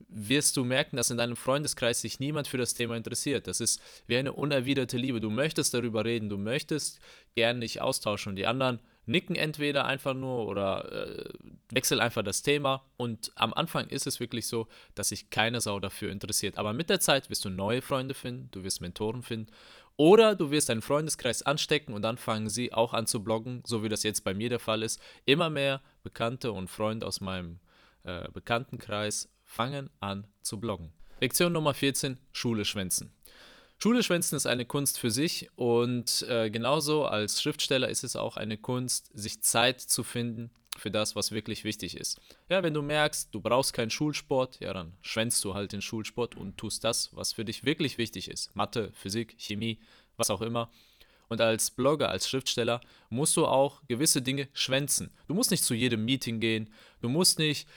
wirst 0.10 0.58
du 0.58 0.63
merken, 0.63 0.98
dass 0.98 1.12
in 1.12 1.17
deinem 1.17 1.36
Freundeskreis 1.36 2.01
sich 2.01 2.20
niemand 2.20 2.48
für 2.48 2.58
das 2.58 2.74
Thema 2.74 2.96
interessiert. 2.96 3.48
Das 3.48 3.60
ist 3.60 3.81
wie 4.08 4.17
eine 4.17 4.34
unerwiderte 4.34 4.98
Liebe. 4.98 5.22
Du 5.22 5.29
möchtest 5.29 5.74
darüber 5.74 6.05
reden, 6.05 6.29
du 6.29 6.38
möchtest 6.38 7.00
gerne 7.36 7.62
dich 7.62 7.81
austauschen 7.81 8.31
und 8.31 8.36
die 8.36 8.48
anderen 8.48 8.79
nicken 9.05 9.36
entweder 9.36 9.86
einfach 9.86 10.13
nur 10.13 10.48
oder 10.48 10.91
äh, 10.91 11.29
wechseln 11.70 12.00
einfach 12.00 12.24
das 12.24 12.43
Thema. 12.43 12.86
Und 12.98 13.31
am 13.36 13.53
Anfang 13.53 13.88
ist 13.88 14.08
es 14.08 14.20
wirklich 14.20 14.48
so, 14.48 14.67
dass 14.96 15.10
sich 15.10 15.29
keine 15.29 15.60
Sau 15.60 15.79
dafür 15.79 16.12
interessiert. 16.12 16.58
Aber 16.58 16.74
mit 16.74 16.89
der 16.89 17.00
Zeit 17.00 17.29
wirst 17.29 17.46
du 17.46 17.50
neue 17.50 17.81
Freunde 17.81 18.13
finden, 18.13 18.50
du 18.51 18.63
wirst 18.63 18.81
Mentoren 18.81 19.24
finden. 19.24 19.51
Oder 20.01 20.34
du 20.34 20.50
wirst 20.50 20.70
deinen 20.70 20.81
Freundeskreis 20.81 21.43
anstecken 21.43 21.93
und 21.93 22.01
dann 22.01 22.17
fangen 22.17 22.50
sie 22.50 22.74
auch 22.74 22.96
an 22.96 23.05
zu 23.05 23.24
bloggen, 23.24 23.62
so 23.67 23.84
wie 23.84 23.88
das 23.88 24.01
jetzt 24.01 24.24
bei 24.24 24.34
mir 24.34 24.50
der 24.50 24.58
Fall 24.58 24.81
ist. 24.81 25.00
Immer 25.25 25.51
mehr 25.51 25.79
Bekannte 26.01 26.53
und 26.53 26.72
Freunde 26.72 27.05
aus 27.05 27.22
meinem 27.22 27.60
äh, 28.01 28.27
Bekanntenkreis 28.31 29.29
fangen 29.43 29.91
an 30.00 30.25
zu 30.41 30.60
bloggen. 30.60 30.91
Lektion 31.20 31.53
Nummer 31.53 31.75
14, 31.75 32.17
Schule 32.31 32.65
schwänzen. 32.65 33.13
Schule 33.77 34.01
schwänzen 34.01 34.36
ist 34.36 34.48
eine 34.48 34.65
Kunst 34.65 34.98
für 34.98 35.12
sich 35.12 35.51
und 35.55 36.25
äh, 36.27 36.50
genauso 36.50 37.05
als 37.05 37.39
Schriftsteller 37.39 37.88
ist 37.88 38.03
es 38.03 38.15
auch 38.15 38.38
eine 38.38 38.58
Kunst, 38.58 39.12
sich 39.13 39.43
Zeit 39.43 39.81
zu 39.81 40.03
finden 40.03 40.50
für 40.82 40.92
das, 40.92 41.16
was 41.16 41.32
wirklich 41.32 41.64
wichtig 41.64 41.96
ist. 41.96 42.20
Ja, 42.50 42.64
wenn 42.64 42.74
du 42.74 42.82
merkst, 42.82 43.34
du 43.34 43.40
brauchst 43.40 43.74
keinen 43.74 43.92
Schulsport, 43.92 44.60
ja, 44.60 44.74
dann 44.74 44.94
schwänzt 45.02 45.44
du 45.46 45.54
halt 45.54 45.72
den 45.72 45.82
Schulsport 45.82 46.36
und 46.36 46.58
tust 46.58 46.84
das, 46.84 47.10
was 47.14 47.34
für 47.34 47.46
dich 47.46 47.64
wirklich 47.64 47.98
wichtig 47.98 48.30
ist. 48.30 48.54
Mathe, 48.56 48.92
Physik, 48.94 49.36
Chemie, 49.38 49.80
was 50.18 50.30
auch 50.30 50.42
immer. 50.42 50.70
Und 51.30 51.40
als 51.40 51.72
Blogger, 51.72 52.10
als 52.10 52.28
Schriftsteller 52.28 52.82
musst 53.10 53.38
du 53.38 53.46
auch 53.46 53.82
gewisse 53.88 54.22
Dinge 54.22 54.50
schwänzen. 54.54 55.12
Du 55.28 55.34
musst 55.34 55.52
nicht 55.52 55.64
zu 55.64 55.74
jedem 55.74 56.04
Meeting 56.04 56.40
gehen, 56.42 56.70
du 57.00 57.08
musst 57.08 57.40
nicht 57.40 57.68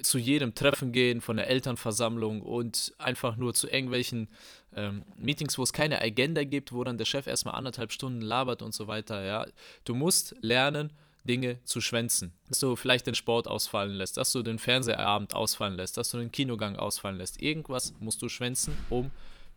zu 0.00 0.18
jedem 0.18 0.54
Treffen 0.54 0.92
gehen 0.92 1.20
von 1.20 1.36
der 1.36 1.48
Elternversammlung 1.48 2.42
und 2.42 2.94
einfach 2.98 3.36
nur 3.36 3.54
zu 3.54 3.68
irgendwelchen 3.68 4.28
ähm, 4.74 5.04
Meetings, 5.16 5.58
wo 5.58 5.62
es 5.62 5.72
keine 5.72 6.00
Agenda 6.00 6.44
gibt, 6.44 6.72
wo 6.72 6.84
dann 6.84 6.96
der 6.96 7.04
Chef 7.04 7.26
erstmal 7.26 7.54
anderthalb 7.54 7.92
Stunden 7.92 8.20
labert 8.20 8.62
und 8.62 8.72
so 8.72 8.86
weiter. 8.86 9.24
Ja, 9.24 9.46
du 9.84 9.94
musst 9.94 10.34
lernen, 10.40 10.92
Dinge 11.24 11.62
zu 11.64 11.80
schwänzen. 11.80 12.32
Dass 12.48 12.60
du 12.60 12.76
vielleicht 12.76 13.06
den 13.06 13.14
Sport 13.14 13.48
ausfallen 13.48 13.92
lässt, 13.92 14.16
dass 14.16 14.32
du 14.32 14.42
den 14.42 14.58
Fernsehabend 14.58 15.34
ausfallen 15.34 15.76
lässt, 15.76 15.96
dass 15.96 16.10
du 16.10 16.18
den 16.18 16.32
Kinogang 16.32 16.76
ausfallen 16.76 17.18
lässt. 17.18 17.40
Irgendwas 17.40 17.94
musst 18.00 18.22
du 18.22 18.28
schwänzen, 18.28 18.76
um 18.90 19.10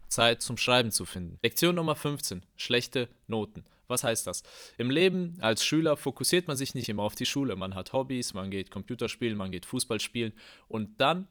Zeit 0.08 0.42
zum 0.42 0.58
Schreiben 0.58 0.92
zu 0.92 1.06
finden. 1.06 1.40
Lektion 1.42 1.76
Nummer 1.76 1.96
15. 1.96 2.44
Schlechte 2.56 3.10
Noten. 3.28 3.66
Was 3.88 4.04
heißt 4.04 4.26
das? 4.26 4.44
Im 4.78 4.90
Leben 4.90 5.38
als 5.42 5.64
Schüler 5.64 5.98
fokussiert 5.98 6.48
man 6.48 6.58
sich 6.58 6.74
nicht 6.74 6.90
immer 6.90 7.04
auf 7.04 7.16
die 7.16 7.26
Schule. 7.26 7.56
Man 7.56 7.76
hat 7.76 7.94
Hobbys, 7.94 8.34
man 8.34 8.50
geht 8.50 8.72
Computerspielen, 8.72 9.38
man 9.38 9.52
geht 9.52 9.66
Fußball 9.66 10.00
spielen 10.00 10.34
und 10.68 11.00
dann 11.00 11.28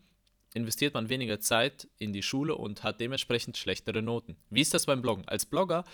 investiert 0.55 0.95
man 0.95 1.09
weniger 1.09 1.41
Zeit 1.41 1.89
in 1.99 2.13
die 2.13 2.23
Schule 2.23 2.55
und 2.55 2.85
hat 2.85 3.01
dementsprechend 3.01 3.57
schlechtere 3.57 4.03
Noten. 4.03 4.37
Wie 4.51 4.61
ist 4.61 4.73
das 4.73 4.87
beim 4.87 5.03
Bloggen? 5.03 5.27
Als 5.27 5.47
Blogger 5.47 5.85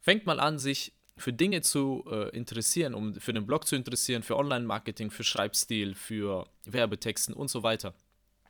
fängt 0.00 0.26
man 0.26 0.40
an, 0.40 0.58
sich 0.58 0.92
für 1.22 1.32
Dinge 1.32 1.62
zu 1.62 2.04
äh, 2.10 2.30
interessieren, 2.36 2.94
um 2.94 3.14
für 3.14 3.32
den 3.32 3.46
Blog 3.46 3.66
zu 3.66 3.76
interessieren, 3.76 4.24
für 4.24 4.36
Online-Marketing, 4.36 5.12
für 5.12 5.22
Schreibstil, 5.22 5.94
für 5.94 6.48
Werbetexten 6.64 7.32
und 7.32 7.48
so 7.48 7.62
weiter. 7.62 7.94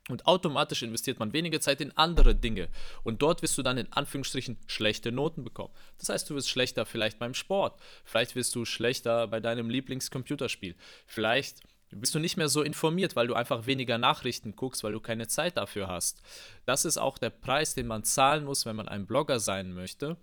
Und 0.08 0.26
automatisch 0.26 0.82
investiert 0.82 1.18
man 1.18 1.34
weniger 1.34 1.60
Zeit 1.60 1.80
in 1.82 1.96
andere 1.96 2.34
Dinge. 2.34 2.68
Und 3.04 3.20
dort 3.20 3.42
wirst 3.42 3.56
du 3.58 3.62
dann 3.62 3.76
in 3.76 3.92
Anführungsstrichen 3.92 4.56
schlechte 4.66 5.12
Noten 5.12 5.44
bekommen. 5.44 5.72
Das 5.98 6.08
heißt, 6.08 6.28
du 6.28 6.34
wirst 6.34 6.48
schlechter 6.48 6.86
vielleicht 6.86 7.18
beim 7.18 7.34
Sport. 7.34 7.78
Vielleicht 8.04 8.34
wirst 8.34 8.54
du 8.54 8.64
schlechter 8.64 9.28
bei 9.28 9.38
deinem 9.38 9.68
Lieblingscomputerspiel. 9.68 10.74
Vielleicht 11.06 11.60
bist 11.90 12.14
du 12.14 12.18
nicht 12.18 12.38
mehr 12.38 12.48
so 12.48 12.62
informiert, 12.62 13.14
weil 13.16 13.26
du 13.26 13.34
einfach 13.34 13.66
weniger 13.66 13.98
Nachrichten 13.98 14.56
guckst, 14.56 14.82
weil 14.82 14.92
du 14.92 15.00
keine 15.00 15.28
Zeit 15.28 15.58
dafür 15.58 15.88
hast. 15.88 16.22
Das 16.64 16.86
ist 16.86 16.96
auch 16.96 17.18
der 17.18 17.30
Preis, 17.30 17.74
den 17.74 17.86
man 17.86 18.02
zahlen 18.02 18.44
muss, 18.44 18.64
wenn 18.64 18.76
man 18.76 18.88
ein 18.88 19.06
Blogger 19.06 19.40
sein 19.40 19.74
möchte, 19.74 20.16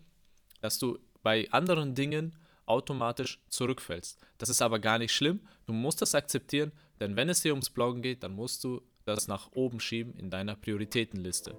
dass 0.61 0.79
du 0.79 0.97
bei 1.23 1.51
anderen 1.51 1.95
Dingen 1.95 2.35
automatisch 2.65 3.41
zurückfällst. 3.49 4.19
Das 4.37 4.49
ist 4.49 4.61
aber 4.61 4.79
gar 4.79 4.99
nicht 4.99 5.13
schlimm. 5.13 5.41
Du 5.65 5.73
musst 5.73 6.01
das 6.01 6.15
akzeptieren, 6.15 6.71
denn 6.99 7.15
wenn 7.15 7.29
es 7.29 7.41
dir 7.41 7.53
ums 7.53 7.69
Bloggen 7.69 8.01
geht, 8.01 8.23
dann 8.23 8.33
musst 8.33 8.63
du 8.63 8.81
das 9.05 9.27
nach 9.27 9.51
oben 9.53 9.79
schieben 9.79 10.13
in 10.15 10.29
deiner 10.29 10.55
Prioritätenliste. 10.55 11.57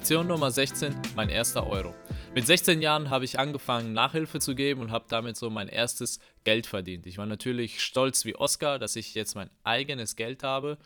Lektion 0.00 0.28
Nummer 0.28 0.50
16, 0.50 0.96
mein 1.14 1.28
erster 1.28 1.66
Euro. 1.66 1.94
Mit 2.34 2.46
16 2.46 2.80
Jahren 2.80 3.10
habe 3.10 3.26
ich 3.26 3.38
angefangen, 3.38 3.92
Nachhilfe 3.92 4.40
zu 4.40 4.54
geben 4.54 4.80
und 4.80 4.92
habe 4.92 5.04
damit 5.10 5.36
so 5.36 5.50
mein 5.50 5.68
erstes 5.68 6.20
Geld 6.42 6.66
verdient. 6.66 7.06
Ich 7.06 7.18
war 7.18 7.26
natürlich 7.26 7.84
stolz 7.84 8.24
wie 8.24 8.34
Oscar, 8.34 8.78
dass 8.78 8.96
ich 8.96 9.14
jetzt 9.14 9.34
mein 9.34 9.50
eigenes 9.62 10.16
Geld 10.16 10.42
habe, 10.42 10.78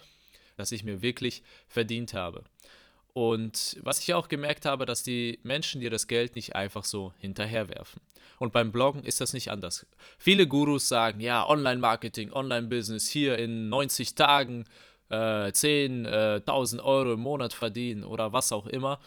das 0.56 0.72
ich 0.72 0.82
mir 0.82 1.00
wirklich 1.00 1.44
verdient 1.68 2.12
habe. 2.12 2.42
Und 3.12 3.76
was 3.82 4.00
ich 4.00 4.14
auch 4.14 4.26
gemerkt 4.26 4.66
habe, 4.66 4.84
dass 4.84 5.04
die 5.04 5.38
Menschen 5.44 5.80
dir 5.80 5.90
das 5.90 6.08
Geld 6.08 6.34
nicht 6.34 6.56
einfach 6.56 6.82
so 6.82 7.14
hinterherwerfen. 7.18 8.02
Und 8.40 8.52
beim 8.52 8.72
Bloggen 8.72 9.04
ist 9.04 9.20
das 9.20 9.32
nicht 9.32 9.52
anders. 9.52 9.86
Viele 10.18 10.48
Gurus 10.48 10.88
sagen, 10.88 11.20
ja, 11.20 11.48
Online-Marketing, 11.48 12.32
Online-Business 12.32 13.08
hier 13.08 13.38
in 13.38 13.68
90 13.68 14.16
Tagen 14.16 14.64
äh, 15.10 15.48
10.000 15.48 16.76
äh, 16.76 16.80
Euro 16.80 17.12
im 17.12 17.20
Monat 17.20 17.52
verdienen 17.52 18.04
oder 18.04 18.32
was 18.32 18.52
auch 18.52 18.66
immer. 18.66 18.98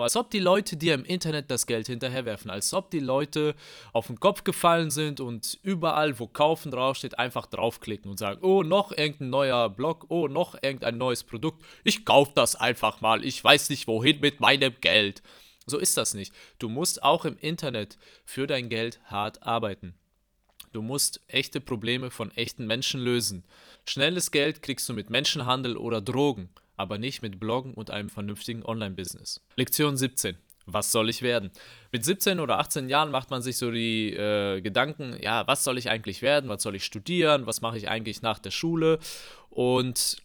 Als 0.00 0.16
ob 0.16 0.30
die 0.30 0.38
Leute 0.38 0.76
dir 0.76 0.94
im 0.94 1.04
Internet 1.04 1.50
das 1.50 1.66
Geld 1.66 1.86
hinterherwerfen, 1.86 2.50
als 2.50 2.72
ob 2.72 2.90
die 2.90 3.00
Leute 3.00 3.54
auf 3.92 4.06
den 4.06 4.18
Kopf 4.18 4.42
gefallen 4.42 4.90
sind 4.90 5.20
und 5.20 5.58
überall, 5.62 6.18
wo 6.18 6.26
kaufen 6.26 6.70
draufsteht, 6.70 7.18
einfach 7.18 7.44
draufklicken 7.46 8.10
und 8.10 8.18
sagen, 8.18 8.40
oh, 8.42 8.62
noch 8.62 8.92
irgendein 8.92 9.30
neuer 9.30 9.68
Blog, 9.68 10.06
oh, 10.08 10.28
noch 10.28 10.54
irgendein 10.62 10.96
neues 10.96 11.24
Produkt, 11.24 11.62
ich 11.84 12.06
kaufe 12.06 12.32
das 12.34 12.56
einfach 12.56 13.02
mal, 13.02 13.22
ich 13.24 13.42
weiß 13.44 13.68
nicht 13.68 13.86
wohin 13.86 14.20
mit 14.20 14.40
meinem 14.40 14.74
Geld. 14.80 15.22
So 15.66 15.78
ist 15.78 15.96
das 15.96 16.14
nicht. 16.14 16.32
Du 16.58 16.68
musst 16.68 17.02
auch 17.02 17.24
im 17.24 17.36
Internet 17.38 17.98
für 18.24 18.46
dein 18.46 18.68
Geld 18.68 19.00
hart 19.04 19.42
arbeiten. 19.42 19.94
Du 20.72 20.80
musst 20.80 21.20
echte 21.28 21.60
Probleme 21.60 22.10
von 22.10 22.30
echten 22.30 22.66
Menschen 22.66 23.00
lösen. 23.00 23.44
Schnelles 23.88 24.30
Geld 24.30 24.62
kriegst 24.62 24.88
du 24.88 24.92
mit 24.92 25.10
Menschenhandel 25.10 25.76
oder 25.76 26.00
Drogen 26.00 26.48
aber 26.76 26.98
nicht 26.98 27.22
mit 27.22 27.38
Bloggen 27.38 27.74
und 27.74 27.90
einem 27.90 28.08
vernünftigen 28.08 28.64
Online-Business. 28.64 29.40
Lektion 29.56 29.96
17. 29.96 30.36
Was 30.66 30.92
soll 30.92 31.08
ich 31.10 31.22
werden? 31.22 31.50
Mit 31.90 32.04
17 32.04 32.38
oder 32.40 32.58
18 32.58 32.88
Jahren 32.88 33.10
macht 33.10 33.30
man 33.30 33.42
sich 33.42 33.56
so 33.56 33.70
die 33.70 34.12
äh, 34.12 34.60
Gedanken, 34.60 35.16
ja, 35.20 35.46
was 35.46 35.64
soll 35.64 35.76
ich 35.76 35.90
eigentlich 35.90 36.22
werden? 36.22 36.48
Was 36.48 36.62
soll 36.62 36.76
ich 36.76 36.84
studieren? 36.84 37.46
Was 37.46 37.60
mache 37.60 37.78
ich 37.78 37.88
eigentlich 37.88 38.22
nach 38.22 38.38
der 38.38 38.52
Schule? 38.52 38.98
Und 39.50 40.16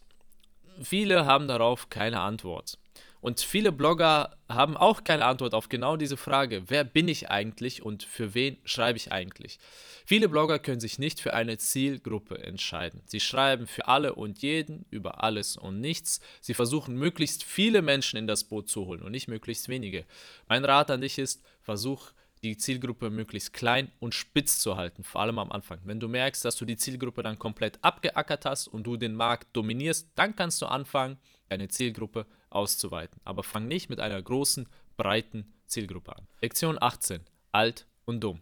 viele 0.82 1.26
haben 1.26 1.48
darauf 1.48 1.90
keine 1.90 2.22
Antwort. 2.22 2.78
Und 3.20 3.40
viele 3.40 3.72
Blogger 3.72 4.38
haben 4.48 4.78
auch 4.78 5.04
keine 5.04 5.26
Antwort 5.26 5.54
auf 5.54 5.70
genau 5.70 5.98
diese 5.98 6.18
Frage, 6.18 6.64
wer 6.68 6.84
bin 6.84 7.08
ich 7.08 7.30
eigentlich 7.30 7.82
und 7.82 8.04
für 8.04 8.34
wen 8.34 8.58
schreibe 8.64 8.98
ich 8.98 9.12
eigentlich? 9.12 9.60
Viele 10.06 10.30
Blogger 10.30 10.60
können 10.60 10.80
sich 10.80 11.00
nicht 11.00 11.20
für 11.20 11.34
eine 11.34 11.58
Zielgruppe 11.58 12.38
entscheiden. 12.44 13.02
Sie 13.06 13.20
schreiben 13.20 13.68
für 13.68 13.88
alle 13.88 14.16
und 14.16 14.42
jeden 14.42 14.86
über 14.90 15.24
alles 15.24 15.58
und 15.58 15.82
nichts. 15.82 16.22
Sie 16.42 16.54
versuchen 16.54 16.96
möglichst 16.96 17.44
viele 17.44 17.82
Menschen 17.82 18.18
in 18.18 18.28
das 18.28 18.44
Boot 18.44 18.70
zu 18.70 18.86
holen 18.86 19.02
und 19.02 19.12
nicht 19.12 19.28
möglichst 19.28 19.68
wenige. 19.68 20.06
Mein 20.48 20.64
Rat 20.64 20.92
an 20.92 21.02
dich 21.02 21.18
ist, 21.18 21.44
versuch 21.62 22.12
die 22.44 22.58
Zielgruppe 22.58 23.10
möglichst 23.10 23.54
klein 23.54 23.92
und 24.00 24.14
spitz 24.14 24.60
zu 24.60 24.78
halten, 24.78 25.04
vor 25.04 25.22
allem 25.22 25.40
am 25.40 25.52
Anfang. 25.52 25.80
Wenn 25.84 26.00
du 26.00 26.08
merkst, 26.08 26.46
dass 26.46 26.56
du 26.56 26.66
die 26.66 26.78
Zielgruppe 26.78 27.24
dann 27.24 27.40
komplett 27.40 27.80
abgeackert 27.82 28.46
hast 28.46 28.68
und 28.68 28.84
du 28.84 28.96
den 28.96 29.16
Markt 29.16 29.48
dominierst, 29.54 30.10
dann 30.16 30.36
kannst 30.36 30.62
du 30.62 30.68
anfangen, 30.68 31.18
deine 31.50 31.68
Zielgruppe 31.68 32.26
auszuweiten. 32.50 33.20
Aber 33.24 33.44
fang 33.44 33.68
nicht 33.68 33.90
mit 33.90 34.00
einer 34.00 34.22
großen, 34.22 34.68
breiten 34.96 35.54
Zielgruppe 35.66 36.16
an. 36.16 36.28
Lektion 36.42 36.78
18. 36.82 37.22
Alt 37.52 37.86
und 38.06 38.22
dumm. 38.22 38.42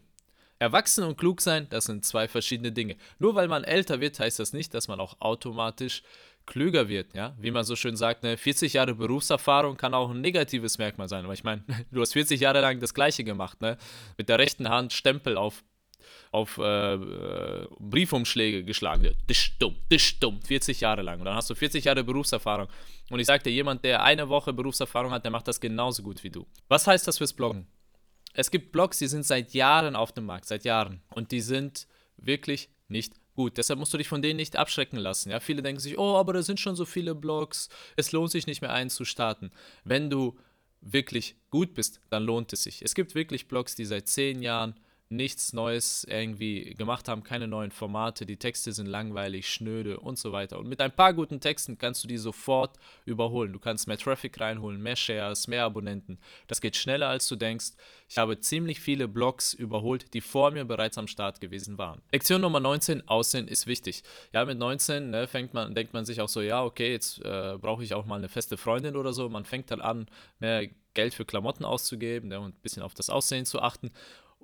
Erwachsen 0.58 1.04
und 1.04 1.18
klug 1.18 1.42
sein, 1.42 1.66
das 1.68 1.84
sind 1.84 2.04
zwei 2.04 2.28
verschiedene 2.28 2.72
Dinge. 2.72 2.96
Nur 3.18 3.34
weil 3.34 3.46
man 3.46 3.64
älter 3.64 4.00
wird, 4.00 4.18
heißt 4.18 4.38
das 4.38 4.54
nicht, 4.54 4.72
dass 4.72 4.88
man 4.88 5.00
auch 5.00 5.20
automatisch 5.20 6.02
klüger 6.46 6.88
wird, 6.88 7.12
ja. 7.14 7.34
Wie 7.38 7.50
man 7.50 7.64
so 7.64 7.76
schön 7.76 7.96
sagt, 7.96 8.22
ne, 8.22 8.36
40 8.36 8.72
Jahre 8.72 8.94
Berufserfahrung 8.94 9.76
kann 9.76 9.92
auch 9.92 10.10
ein 10.10 10.20
negatives 10.20 10.78
Merkmal 10.78 11.08
sein. 11.08 11.24
Aber 11.24 11.34
ich 11.34 11.44
meine, 11.44 11.62
du 11.90 12.00
hast 12.00 12.14
40 12.14 12.40
Jahre 12.40 12.60
lang 12.60 12.80
das 12.80 12.94
Gleiche 12.94 13.24
gemacht, 13.24 13.60
ne? 13.60 13.76
Mit 14.16 14.28
der 14.28 14.38
rechten 14.38 14.68
Hand 14.68 14.92
Stempel 14.92 15.36
auf, 15.36 15.62
auf 16.32 16.58
äh, 16.58 16.94
äh, 16.94 17.68
Briefumschläge 17.78 18.64
geschlagen. 18.64 19.14
Das 19.26 19.38
ist 19.38 19.52
dumm, 19.58 19.76
ist 19.88 20.22
dumm, 20.22 20.40
40 20.42 20.80
Jahre 20.80 21.02
lang. 21.02 21.18
Und 21.18 21.26
dann 21.26 21.34
hast 21.34 21.50
du 21.50 21.54
40 21.54 21.84
Jahre 21.84 22.04
Berufserfahrung. 22.04 22.68
Und 23.10 23.20
ich 23.20 23.26
sagte, 23.26 23.50
jemand, 23.50 23.84
der 23.84 24.02
eine 24.02 24.28
Woche 24.28 24.52
Berufserfahrung 24.52 25.12
hat, 25.12 25.24
der 25.24 25.30
macht 25.30 25.48
das 25.48 25.60
genauso 25.60 26.02
gut 26.02 26.22
wie 26.24 26.30
du. 26.30 26.46
Was 26.68 26.86
heißt 26.86 27.06
das 27.06 27.18
fürs 27.18 27.32
Bloggen? 27.32 27.66
Es 28.32 28.50
gibt 28.50 28.72
Blogs, 28.72 28.98
die 28.98 29.06
sind 29.06 29.24
seit 29.24 29.54
Jahren 29.54 29.96
auf 29.96 30.12
dem 30.12 30.26
Markt, 30.26 30.46
seit 30.46 30.64
Jahren. 30.64 31.00
Und 31.14 31.32
die 31.32 31.40
sind 31.40 31.86
wirklich 32.18 32.68
nicht 32.88 33.14
gut. 33.34 33.56
Deshalb 33.56 33.78
musst 33.78 33.94
du 33.94 33.98
dich 33.98 34.08
von 34.08 34.22
denen 34.22 34.36
nicht 34.36 34.56
abschrecken 34.56 34.98
lassen. 34.98 35.30
Ja, 35.30 35.40
viele 35.40 35.62
denken 35.62 35.80
sich, 35.80 35.98
oh, 35.98 36.16
aber 36.16 36.32
da 36.32 36.42
sind 36.42 36.60
schon 36.60 36.76
so 36.76 36.84
viele 36.84 37.14
Blogs, 37.14 37.68
es 37.96 38.12
lohnt 38.12 38.30
sich 38.30 38.46
nicht 38.46 38.62
mehr 38.62 38.72
einen 38.72 38.90
zu 38.90 39.04
starten. 39.04 39.52
Wenn 39.84 40.10
du 40.10 40.36
wirklich 40.80 41.36
gut 41.50 41.74
bist, 41.74 42.00
dann 42.10 42.24
lohnt 42.24 42.52
es 42.52 42.62
sich. 42.62 42.82
Es 42.82 42.94
gibt 42.94 43.14
wirklich 43.14 43.48
Blogs, 43.48 43.74
die 43.74 43.84
seit 43.84 44.08
zehn 44.08 44.42
Jahren 44.42 44.74
nichts 45.08 45.52
Neues 45.52 46.04
irgendwie 46.08 46.74
gemacht 46.74 47.08
haben, 47.08 47.22
keine 47.22 47.46
neuen 47.46 47.70
Formate, 47.70 48.26
die 48.26 48.38
Texte 48.38 48.72
sind 48.72 48.86
langweilig, 48.86 49.48
schnöde 49.48 50.00
und 50.00 50.18
so 50.18 50.32
weiter. 50.32 50.58
Und 50.58 50.68
mit 50.68 50.80
ein 50.80 50.90
paar 50.90 51.14
guten 51.14 51.40
Texten 51.40 51.78
kannst 51.78 52.02
du 52.02 52.08
die 52.08 52.18
sofort 52.18 52.76
überholen. 53.04 53.52
Du 53.52 53.60
kannst 53.60 53.86
mehr 53.86 53.98
Traffic 53.98 54.40
reinholen, 54.40 54.82
mehr 54.82 54.96
Shares, 54.96 55.46
mehr 55.46 55.64
Abonnenten. 55.64 56.18
Das 56.48 56.60
geht 56.60 56.76
schneller, 56.76 57.08
als 57.08 57.28
du 57.28 57.36
denkst. 57.36 57.72
Ich 58.08 58.18
habe 58.18 58.40
ziemlich 58.40 58.80
viele 58.80 59.06
Blogs 59.06 59.52
überholt, 59.52 60.12
die 60.12 60.20
vor 60.20 60.50
mir 60.50 60.64
bereits 60.64 60.98
am 60.98 61.06
Start 61.06 61.40
gewesen 61.40 61.78
waren. 61.78 62.02
Lektion 62.12 62.40
Nummer 62.40 62.60
19, 62.60 63.06
Aussehen 63.08 63.46
ist 63.46 63.66
wichtig. 63.68 64.02
Ja, 64.32 64.44
mit 64.44 64.58
19 64.58 65.10
ne, 65.10 65.28
fängt 65.28 65.54
man, 65.54 65.74
denkt 65.74 65.92
man 65.92 66.04
sich 66.04 66.20
auch 66.20 66.28
so, 66.28 66.40
ja, 66.40 66.64
okay, 66.64 66.90
jetzt 66.90 67.24
äh, 67.24 67.56
brauche 67.60 67.84
ich 67.84 67.94
auch 67.94 68.06
mal 68.06 68.16
eine 68.16 68.28
feste 68.28 68.56
Freundin 68.56 68.96
oder 68.96 69.12
so. 69.12 69.28
Man 69.28 69.44
fängt 69.44 69.70
dann 69.70 69.80
an, 69.80 70.06
mehr 70.40 70.68
Geld 70.94 71.14
für 71.14 71.24
Klamotten 71.24 71.64
auszugeben 71.64 72.30
ne, 72.30 72.40
und 72.40 72.56
ein 72.56 72.62
bisschen 72.62 72.82
auf 72.82 72.94
das 72.94 73.10
Aussehen 73.10 73.44
zu 73.44 73.60
achten. 73.60 73.92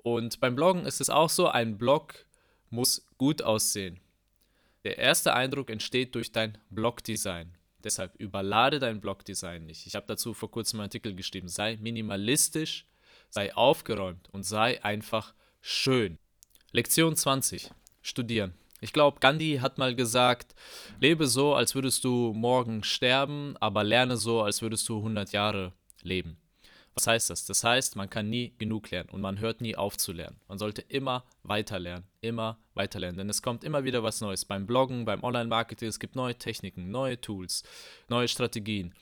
Und 0.03 0.39
beim 0.39 0.55
Bloggen 0.55 0.85
ist 0.85 1.01
es 1.01 1.09
auch 1.09 1.29
so, 1.29 1.47
ein 1.47 1.77
Blog 1.77 2.25
muss 2.69 3.07
gut 3.17 3.41
aussehen. 3.41 3.99
Der 4.83 4.97
erste 4.97 5.33
Eindruck 5.33 5.69
entsteht 5.69 6.13
durch 6.13 6.31
dein 6.31 6.57
Blogdesign. 6.69 7.55
Deshalb 7.83 8.15
überlade 8.17 8.79
dein 8.79 9.01
Blogdesign 9.01 9.65
nicht. 9.65 9.87
Ich 9.87 9.95
habe 9.95 10.05
dazu 10.07 10.33
vor 10.33 10.51
kurzem 10.51 10.79
einen 10.79 10.87
Artikel 10.87 11.15
geschrieben. 11.15 11.47
Sei 11.47 11.77
minimalistisch, 11.77 12.85
sei 13.29 13.55
aufgeräumt 13.55 14.29
und 14.31 14.43
sei 14.43 14.83
einfach 14.83 15.33
schön. 15.61 16.17
Lektion 16.71 17.15
20. 17.15 17.71
Studieren. 18.01 18.53
Ich 18.81 18.91
glaube, 18.91 19.21
Gandhi 19.21 19.59
hat 19.61 19.77
mal 19.77 19.95
gesagt, 19.95 20.55
lebe 20.99 21.27
so, 21.27 21.55
als 21.55 21.75
würdest 21.75 22.03
du 22.03 22.33
morgen 22.33 22.83
sterben, 22.83 23.55
aber 23.61 23.85
lerne 23.85 24.17
so, 24.17 24.41
als 24.41 24.61
würdest 24.61 24.89
du 24.89 24.97
100 24.97 25.31
Jahre 25.31 25.71
leben. 26.01 26.37
Was 26.95 27.07
heißt 27.07 27.29
das? 27.29 27.45
Das 27.45 27.63
heißt, 27.63 27.95
man 27.95 28.09
kann 28.09 28.29
nie 28.29 28.53
genug 28.59 28.91
lernen 28.91 29.09
und 29.09 29.21
man 29.21 29.39
hört 29.39 29.61
nie 29.61 29.75
auf 29.75 29.97
zu 29.97 30.11
lernen. 30.11 30.39
Man 30.47 30.59
sollte 30.59 30.81
immer 30.81 31.23
weiter 31.41 31.79
lernen, 31.79 32.05
immer 32.21 32.59
weiter 32.75 32.99
lernen, 32.99 33.17
denn 33.17 33.29
es 33.29 33.41
kommt 33.41 33.63
immer 33.63 33.83
wieder 33.83 34.03
was 34.03 34.21
Neues. 34.21 34.45
Beim 34.45 34.67
Bloggen, 34.67 35.05
beim 35.05 35.23
Online-Marketing, 35.23 35.87
es 35.87 35.99
gibt 35.99 36.15
neue 36.15 36.35
Techniken, 36.35 36.91
neue 36.91 37.19
Tools, 37.19 37.63
neue 38.09 38.27
Strategien. 38.27 38.93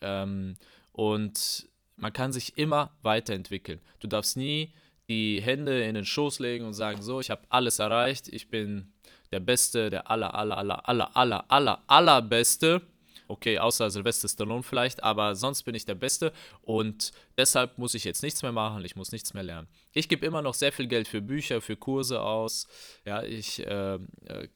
Ähm, 0.00 0.56
und 0.92 1.68
man 1.96 2.12
kann 2.12 2.32
sich 2.32 2.56
immer 2.58 2.90
weiterentwickeln. 3.02 3.80
Du 3.98 4.06
darfst 4.06 4.36
nie 4.36 4.72
die 5.08 5.40
Hände 5.42 5.82
in 5.84 5.94
den 5.94 6.04
Schoß 6.04 6.38
legen 6.38 6.64
und 6.64 6.74
sagen, 6.74 7.02
so, 7.02 7.20
ich 7.20 7.30
habe 7.30 7.42
alles 7.48 7.78
erreicht, 7.78 8.28
ich 8.28 8.48
bin 8.48 8.92
der 9.32 9.40
Beste, 9.40 9.90
der 9.90 10.10
aller, 10.10 10.34
aller, 10.34 10.58
aller, 10.58 10.88
aller, 10.88 11.16
aller, 11.16 11.44
aller, 11.50 11.82
allerbeste. 11.86 12.82
Okay, 13.28 13.58
außer 13.58 13.90
Sylvester 13.90 14.28
Stallone 14.28 14.62
vielleicht, 14.62 15.02
aber 15.02 15.34
sonst 15.34 15.62
bin 15.62 15.74
ich 15.74 15.84
der 15.84 15.94
Beste 15.94 16.32
und 16.62 17.12
deshalb 17.36 17.78
muss 17.78 17.94
ich 17.94 18.04
jetzt 18.04 18.22
nichts 18.22 18.42
mehr 18.42 18.52
machen, 18.52 18.84
ich 18.84 18.96
muss 18.96 19.12
nichts 19.12 19.34
mehr 19.34 19.42
lernen. 19.42 19.68
Ich 19.92 20.08
gebe 20.08 20.26
immer 20.26 20.42
noch 20.42 20.54
sehr 20.54 20.72
viel 20.72 20.86
Geld 20.86 21.08
für 21.08 21.20
Bücher, 21.20 21.60
für 21.60 21.76
Kurse 21.76 22.20
aus. 22.20 22.66
Ja, 23.04 23.22
ich 23.22 23.66
äh, 23.66 23.94
äh, 23.94 23.98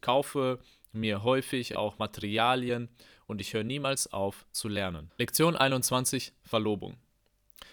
kaufe 0.00 0.58
mir 0.92 1.22
häufig 1.22 1.76
auch 1.76 1.98
Materialien 1.98 2.88
und 3.26 3.40
ich 3.40 3.54
höre 3.54 3.64
niemals 3.64 4.12
auf 4.12 4.46
zu 4.52 4.68
lernen. 4.68 5.10
Lektion 5.18 5.56
21, 5.56 6.32
Verlobung. 6.42 6.96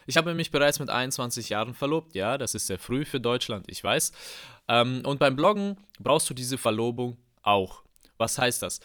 Ich 0.06 0.18
habe 0.18 0.34
mich 0.34 0.52
bereits 0.52 0.80
mit 0.80 0.90
21 0.90 1.50
Jahren 1.50 1.74
verlobt. 1.74 2.16
Ja, 2.16 2.38
das 2.38 2.56
ist 2.56 2.68
sehr 2.68 2.80
früh 2.80 3.06
für 3.06 3.20
Deutschland, 3.20 3.66
ich 3.70 3.84
weiß. 3.84 4.12
Ähm, 4.68 5.02
und 5.06 5.20
beim 5.20 5.36
Bloggen 5.36 5.78
brauchst 6.00 6.30
du 6.30 6.34
diese 6.34 6.58
Verlobung 6.58 7.18
auch. 7.42 7.84
Was 8.18 8.38
heißt 8.38 8.62
das? 8.62 8.80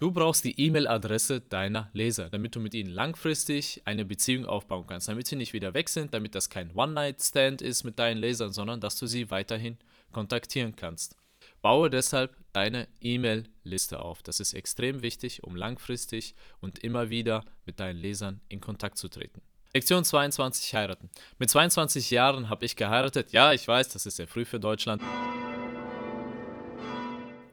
Du 0.00 0.12
brauchst 0.12 0.44
die 0.44 0.60
E-Mail-Adresse 0.60 1.40
deiner 1.40 1.90
Leser, 1.92 2.30
damit 2.30 2.54
du 2.54 2.60
mit 2.60 2.72
ihnen 2.72 2.90
langfristig 2.90 3.82
eine 3.84 4.04
Beziehung 4.04 4.46
aufbauen 4.46 4.86
kannst, 4.86 5.08
damit 5.08 5.26
sie 5.26 5.34
nicht 5.34 5.52
wieder 5.52 5.74
weg 5.74 5.88
sind, 5.88 6.14
damit 6.14 6.36
das 6.36 6.50
kein 6.50 6.70
One-Night-Stand 6.72 7.62
ist 7.62 7.82
mit 7.82 7.98
deinen 7.98 8.18
Lesern, 8.18 8.52
sondern 8.52 8.80
dass 8.80 8.96
du 8.96 9.08
sie 9.08 9.32
weiterhin 9.32 9.76
kontaktieren 10.12 10.76
kannst. 10.76 11.16
Baue 11.62 11.90
deshalb 11.90 12.36
deine 12.52 12.86
E-Mail-Liste 13.00 14.00
auf. 14.00 14.22
Das 14.22 14.38
ist 14.38 14.54
extrem 14.54 15.02
wichtig, 15.02 15.42
um 15.42 15.56
langfristig 15.56 16.36
und 16.60 16.78
immer 16.78 17.10
wieder 17.10 17.44
mit 17.66 17.80
deinen 17.80 17.98
Lesern 17.98 18.40
in 18.48 18.60
Kontakt 18.60 18.98
zu 18.98 19.08
treten. 19.08 19.42
Lektion 19.74 20.04
22 20.04 20.74
heiraten. 20.76 21.10
Mit 21.38 21.50
22 21.50 22.12
Jahren 22.12 22.48
habe 22.48 22.64
ich 22.64 22.76
geheiratet. 22.76 23.32
Ja, 23.32 23.52
ich 23.52 23.66
weiß, 23.66 23.88
das 23.88 24.06
ist 24.06 24.16
sehr 24.16 24.28
früh 24.28 24.44
für 24.44 24.60
Deutschland. 24.60 25.02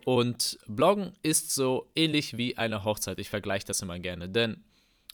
Und 0.06 0.60
Bloggen 0.68 1.14
ist 1.24 1.50
so 1.56 1.90
ähnlich 1.96 2.38
wie 2.38 2.60
eine 2.60 2.84
Hochzeit. 2.84 3.18
Ich 3.18 3.32
vergleiche 3.32 3.66
das 3.66 3.82
immer 3.82 3.98
gerne. 3.98 4.30
Denn 4.30 4.64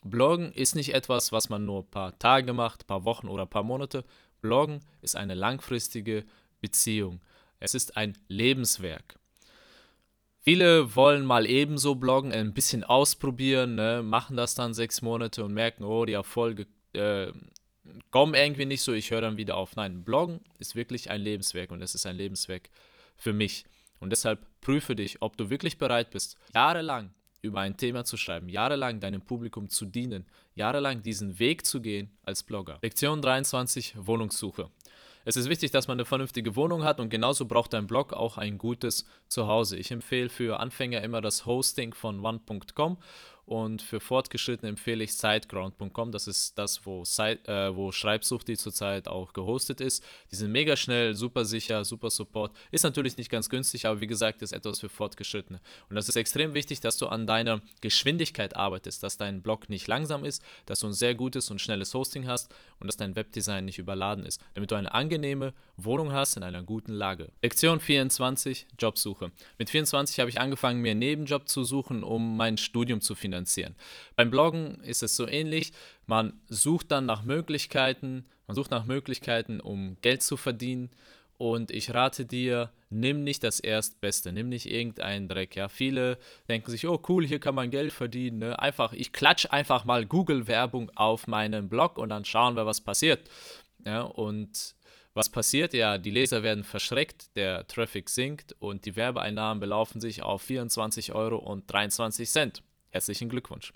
Bloggen 0.03 0.51
ist 0.51 0.75
nicht 0.75 0.93
etwas, 0.93 1.31
was 1.31 1.47
man 1.47 1.65
nur 1.65 1.83
ein 1.83 1.89
paar 1.89 2.19
Tage 2.19 2.51
macht, 2.51 2.83
ein 2.83 2.87
paar 2.87 3.05
Wochen 3.05 3.29
oder 3.29 3.43
ein 3.43 3.49
paar 3.49 3.63
Monate. 3.63 4.03
Bloggen 4.41 4.81
ist 5.01 5.15
eine 5.15 5.33
langfristige 5.33 6.25
Beziehung. 6.59 7.21
Es 7.61 7.73
ist 7.73 7.95
ein 7.95 8.17
Lebenswerk. 8.27 9.17
Viele 10.41 10.93
wollen 10.93 11.25
mal 11.25 11.45
ebenso 11.45 11.95
bloggen, 11.95 12.33
ein 12.33 12.53
bisschen 12.53 12.83
ausprobieren, 12.83 13.75
ne, 13.75 14.01
machen 14.03 14.35
das 14.35 14.55
dann 14.55 14.73
sechs 14.73 15.01
Monate 15.01 15.45
und 15.45 15.53
merken, 15.53 15.85
oh, 15.85 16.03
die 16.03 16.13
Erfolge 16.13 16.67
äh, 16.91 17.31
kommen 18.09 18.33
irgendwie 18.33 18.65
nicht 18.65 18.81
so, 18.81 18.91
ich 18.91 19.11
höre 19.11 19.21
dann 19.21 19.37
wieder 19.37 19.55
auf. 19.55 19.77
Nein, 19.77 20.03
Bloggen 20.03 20.41
ist 20.59 20.75
wirklich 20.75 21.09
ein 21.09 21.21
Lebenswerk 21.21 21.71
und 21.71 21.81
es 21.81 21.95
ist 21.95 22.05
ein 22.05 22.17
Lebenswerk 22.17 22.69
für 23.15 23.31
mich. 23.31 23.63
Und 24.01 24.09
deshalb 24.09 24.45
prüfe 24.59 24.95
dich, 24.95 25.21
ob 25.21 25.37
du 25.37 25.49
wirklich 25.49 25.77
bereit 25.77 26.09
bist, 26.09 26.35
jahrelang 26.53 27.13
über 27.41 27.61
ein 27.61 27.77
Thema 27.77 28.03
zu 28.03 28.17
schreiben, 28.17 28.49
jahrelang 28.49 28.99
deinem 28.99 29.21
Publikum 29.21 29.69
zu 29.69 29.85
dienen, 29.85 30.25
jahrelang 30.55 31.01
diesen 31.01 31.39
Weg 31.39 31.65
zu 31.65 31.81
gehen 31.81 32.11
als 32.23 32.43
Blogger. 32.43 32.79
Lektion 32.81 33.21
23, 33.21 33.95
Wohnungssuche. 33.97 34.69
Es 35.23 35.37
ist 35.37 35.49
wichtig, 35.49 35.69
dass 35.69 35.87
man 35.87 35.97
eine 35.97 36.05
vernünftige 36.05 36.55
Wohnung 36.55 36.83
hat 36.83 36.99
und 36.99 37.09
genauso 37.09 37.45
braucht 37.45 37.73
dein 37.73 37.85
Blog 37.85 38.11
auch 38.11 38.37
ein 38.37 38.57
gutes 38.57 39.05
Zuhause. 39.27 39.77
Ich 39.77 39.91
empfehle 39.91 40.29
für 40.29 40.59
Anfänger 40.59 41.01
immer 41.01 41.21
das 41.21 41.45
Hosting 41.45 41.93
von 41.93 42.25
one.com 42.25 42.97
und 43.51 43.81
für 43.81 43.99
Fortgeschrittene 43.99 44.69
empfehle 44.69 45.03
ich 45.03 45.11
siteground.com. 45.11 46.13
Das 46.13 46.25
ist 46.25 46.57
das, 46.57 46.85
wo, 46.85 47.03
Site, 47.03 47.45
äh, 47.49 47.75
wo 47.75 47.91
Schreibsucht 47.91 48.47
die 48.47 48.55
zurzeit 48.55 49.09
auch 49.09 49.33
gehostet 49.33 49.81
ist. 49.81 50.05
Die 50.31 50.37
sind 50.37 50.53
mega 50.53 50.77
schnell, 50.77 51.15
super 51.15 51.43
sicher, 51.43 51.83
super 51.83 52.09
Support. 52.09 52.55
Ist 52.71 52.85
natürlich 52.85 53.17
nicht 53.17 53.29
ganz 53.29 53.49
günstig, 53.49 53.87
aber 53.87 53.99
wie 53.99 54.07
gesagt, 54.07 54.41
ist 54.41 54.53
etwas 54.53 54.79
für 54.79 54.87
Fortgeschrittene. 54.87 55.59
Und 55.89 55.97
das 55.97 56.07
ist 56.07 56.15
extrem 56.15 56.53
wichtig, 56.53 56.79
dass 56.79 56.97
du 56.97 57.07
an 57.07 57.27
deiner 57.27 57.59
Geschwindigkeit 57.81 58.55
arbeitest, 58.55 59.03
dass 59.03 59.17
dein 59.17 59.41
Blog 59.41 59.67
nicht 59.67 59.85
langsam 59.85 60.23
ist, 60.23 60.41
dass 60.65 60.79
du 60.79 60.87
ein 60.87 60.93
sehr 60.93 61.13
gutes 61.13 61.51
und 61.51 61.59
schnelles 61.59 61.93
Hosting 61.93 62.27
hast 62.27 62.55
und 62.79 62.87
dass 62.87 62.95
dein 62.95 63.17
Webdesign 63.17 63.65
nicht 63.65 63.79
überladen 63.79 64.25
ist, 64.25 64.39
damit 64.53 64.71
du 64.71 64.75
eine 64.75 64.93
angenehme 64.93 65.53
Wohnung 65.75 66.13
hast 66.13 66.37
in 66.37 66.43
einer 66.43 66.63
guten 66.63 66.93
Lage. 66.93 67.33
Lektion 67.41 67.81
24, 67.81 68.67
Jobsuche. 68.79 69.33
Mit 69.57 69.69
24 69.69 70.21
habe 70.21 70.29
ich 70.29 70.39
angefangen, 70.39 70.79
mir 70.79 70.91
einen 70.91 71.01
Nebenjob 71.01 71.49
zu 71.49 71.65
suchen, 71.65 72.01
um 72.01 72.37
mein 72.37 72.57
Studium 72.57 73.01
zu 73.01 73.13
finanzieren 73.13 73.40
finanzieren. 73.41 73.75
Beim 74.15 74.31
Bloggen 74.31 74.81
ist 74.83 75.03
es 75.03 75.15
so 75.15 75.27
ähnlich. 75.27 75.73
Man 76.05 76.33
sucht 76.47 76.91
dann 76.91 77.05
nach 77.05 77.23
Möglichkeiten, 77.23 78.25
man 78.47 78.55
sucht 78.55 78.71
nach 78.71 78.85
Möglichkeiten, 78.85 79.59
um 79.59 79.97
Geld 80.01 80.21
zu 80.21 80.37
verdienen. 80.37 80.89
Und 81.37 81.71
ich 81.71 81.91
rate 81.91 82.25
dir, 82.25 82.71
nimm 82.91 83.23
nicht 83.23 83.43
das 83.43 83.59
Erstbeste, 83.59 84.31
nimm 84.31 84.49
nicht 84.49 84.69
irgendeinen 84.69 85.27
Dreck. 85.27 85.55
Ja, 85.55 85.69
viele 85.69 86.19
denken 86.47 86.69
sich, 86.69 86.87
oh 86.87 87.01
cool, 87.09 87.25
hier 87.25 87.39
kann 87.39 87.55
man 87.55 87.71
Geld 87.71 87.91
verdienen. 87.91 88.37
Ne? 88.37 88.59
Einfach, 88.59 88.93
ich 88.93 89.11
klatsche 89.11 89.51
einfach 89.51 89.83
mal 89.83 90.05
Google-Werbung 90.05 90.91
auf 90.95 91.25
meinen 91.25 91.67
Blog 91.67 91.97
und 91.97 92.09
dann 92.09 92.25
schauen 92.25 92.55
wir, 92.55 92.67
was 92.67 92.81
passiert. 92.81 93.27
Ja, 93.83 94.01
und 94.01 94.75
was 95.15 95.29
passiert? 95.29 95.73
Ja, 95.73 95.97
die 95.97 96.11
Leser 96.11 96.43
werden 96.43 96.63
verschreckt, 96.63 97.35
der 97.35 97.65
Traffic 97.65 98.09
sinkt 98.09 98.55
und 98.59 98.85
die 98.85 98.95
Werbeeinnahmen 98.95 99.59
belaufen 99.59 99.99
sich 99.99 100.21
auf 100.21 100.43
24 100.43 101.13
Euro 101.13 101.37
und 101.37 101.63
23 101.71 102.29
Cent. 102.29 102.63
Herzlichen 102.91 103.29
Glückwunsch. 103.29 103.73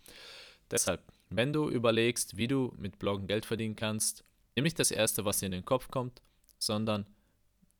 Deshalb, 0.69 1.01
wenn 1.29 1.53
du 1.53 1.69
überlegst, 1.69 2.37
wie 2.37 2.47
du 2.47 2.73
mit 2.77 2.99
Bloggen 2.99 3.27
Geld 3.27 3.45
verdienen 3.45 3.75
kannst, 3.75 4.23
nimm 4.55 4.63
nicht 4.63 4.79
das 4.79 4.91
Erste, 4.91 5.25
was 5.25 5.39
dir 5.39 5.47
in 5.47 5.51
den 5.51 5.65
Kopf 5.65 5.89
kommt, 5.89 6.21
sondern 6.59 7.05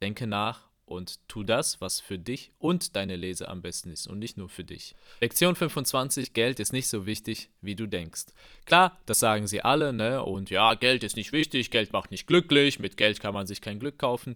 denke 0.02 0.28
nach 0.28 0.70
und 0.86 1.20
tu 1.28 1.44
das, 1.44 1.82
was 1.82 2.00
für 2.00 2.20
dich 2.20 2.52
und 2.60 2.96
deine 2.96 3.16
Leser 3.16 3.50
am 3.50 3.62
besten 3.62 3.90
ist 3.90 4.08
und 4.08 4.20
nicht 4.20 4.38
nur 4.38 4.50
für 4.50 4.64
dich. 4.64 4.96
Lektion 5.20 5.56
25, 5.56 6.34
Geld 6.34 6.60
ist 6.60 6.74
nicht 6.74 6.88
so 6.88 7.06
wichtig, 7.06 7.50
wie 7.62 7.76
du 7.76 7.88
denkst. 7.88 8.28
Klar, 8.66 8.98
das 9.06 9.20
sagen 9.20 9.48
sie 9.48 9.62
alle, 9.62 9.94
ne? 9.94 10.24
Und 10.24 10.50
ja, 10.50 10.76
Geld 10.76 11.04
ist 11.04 11.16
nicht 11.16 11.32
wichtig, 11.32 11.72
Geld 11.72 11.92
macht 11.92 12.12
nicht 12.12 12.28
glücklich, 12.28 12.80
mit 12.80 12.98
Geld 12.98 13.20
kann 13.20 13.34
man 13.34 13.48
sich 13.48 13.62
kein 13.62 13.80
Glück 13.80 13.98
kaufen. 13.98 14.36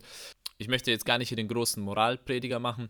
Ich 0.57 0.67
möchte 0.67 0.91
jetzt 0.91 1.05
gar 1.05 1.19
nicht 1.19 1.29
hier 1.29 1.37
den 1.37 1.47
großen 1.47 1.81
Moralprediger 1.81 2.59
machen, 2.59 2.89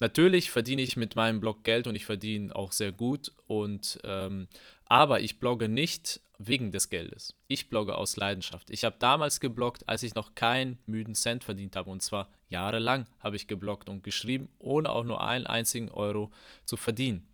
Natürlich 0.00 0.50
verdiene 0.50 0.82
ich 0.82 0.96
mit 0.96 1.16
meinem 1.16 1.40
Blog 1.40 1.64
Geld 1.64 1.86
und 1.86 1.94
ich 1.94 2.06
verdiene 2.06 2.54
auch 2.54 2.72
sehr 2.72 2.92
gut. 2.92 3.32
Und 3.46 3.98
ähm, 4.04 4.48
aber 4.86 5.20
ich 5.20 5.38
blogge 5.38 5.68
nicht 5.68 6.20
wegen 6.38 6.70
des 6.70 6.88
Geldes. 6.88 7.34
Ich 7.48 7.68
blogge 7.68 7.96
aus 7.96 8.16
Leidenschaft. 8.16 8.70
Ich 8.70 8.84
habe 8.84 8.96
damals 8.98 9.40
gebloggt, 9.40 9.88
als 9.88 10.04
ich 10.04 10.14
noch 10.14 10.34
keinen 10.34 10.78
müden 10.86 11.14
Cent 11.14 11.42
verdient 11.44 11.74
habe. 11.74 11.90
Und 11.90 12.02
zwar 12.02 12.30
jahrelang 12.48 13.06
habe 13.18 13.36
ich 13.36 13.48
gebloggt 13.48 13.88
und 13.88 14.04
geschrieben, 14.04 14.48
ohne 14.58 14.90
auch 14.90 15.04
nur 15.04 15.22
einen 15.22 15.46
einzigen 15.46 15.90
Euro 15.90 16.30
zu 16.64 16.76
verdienen. 16.76 17.26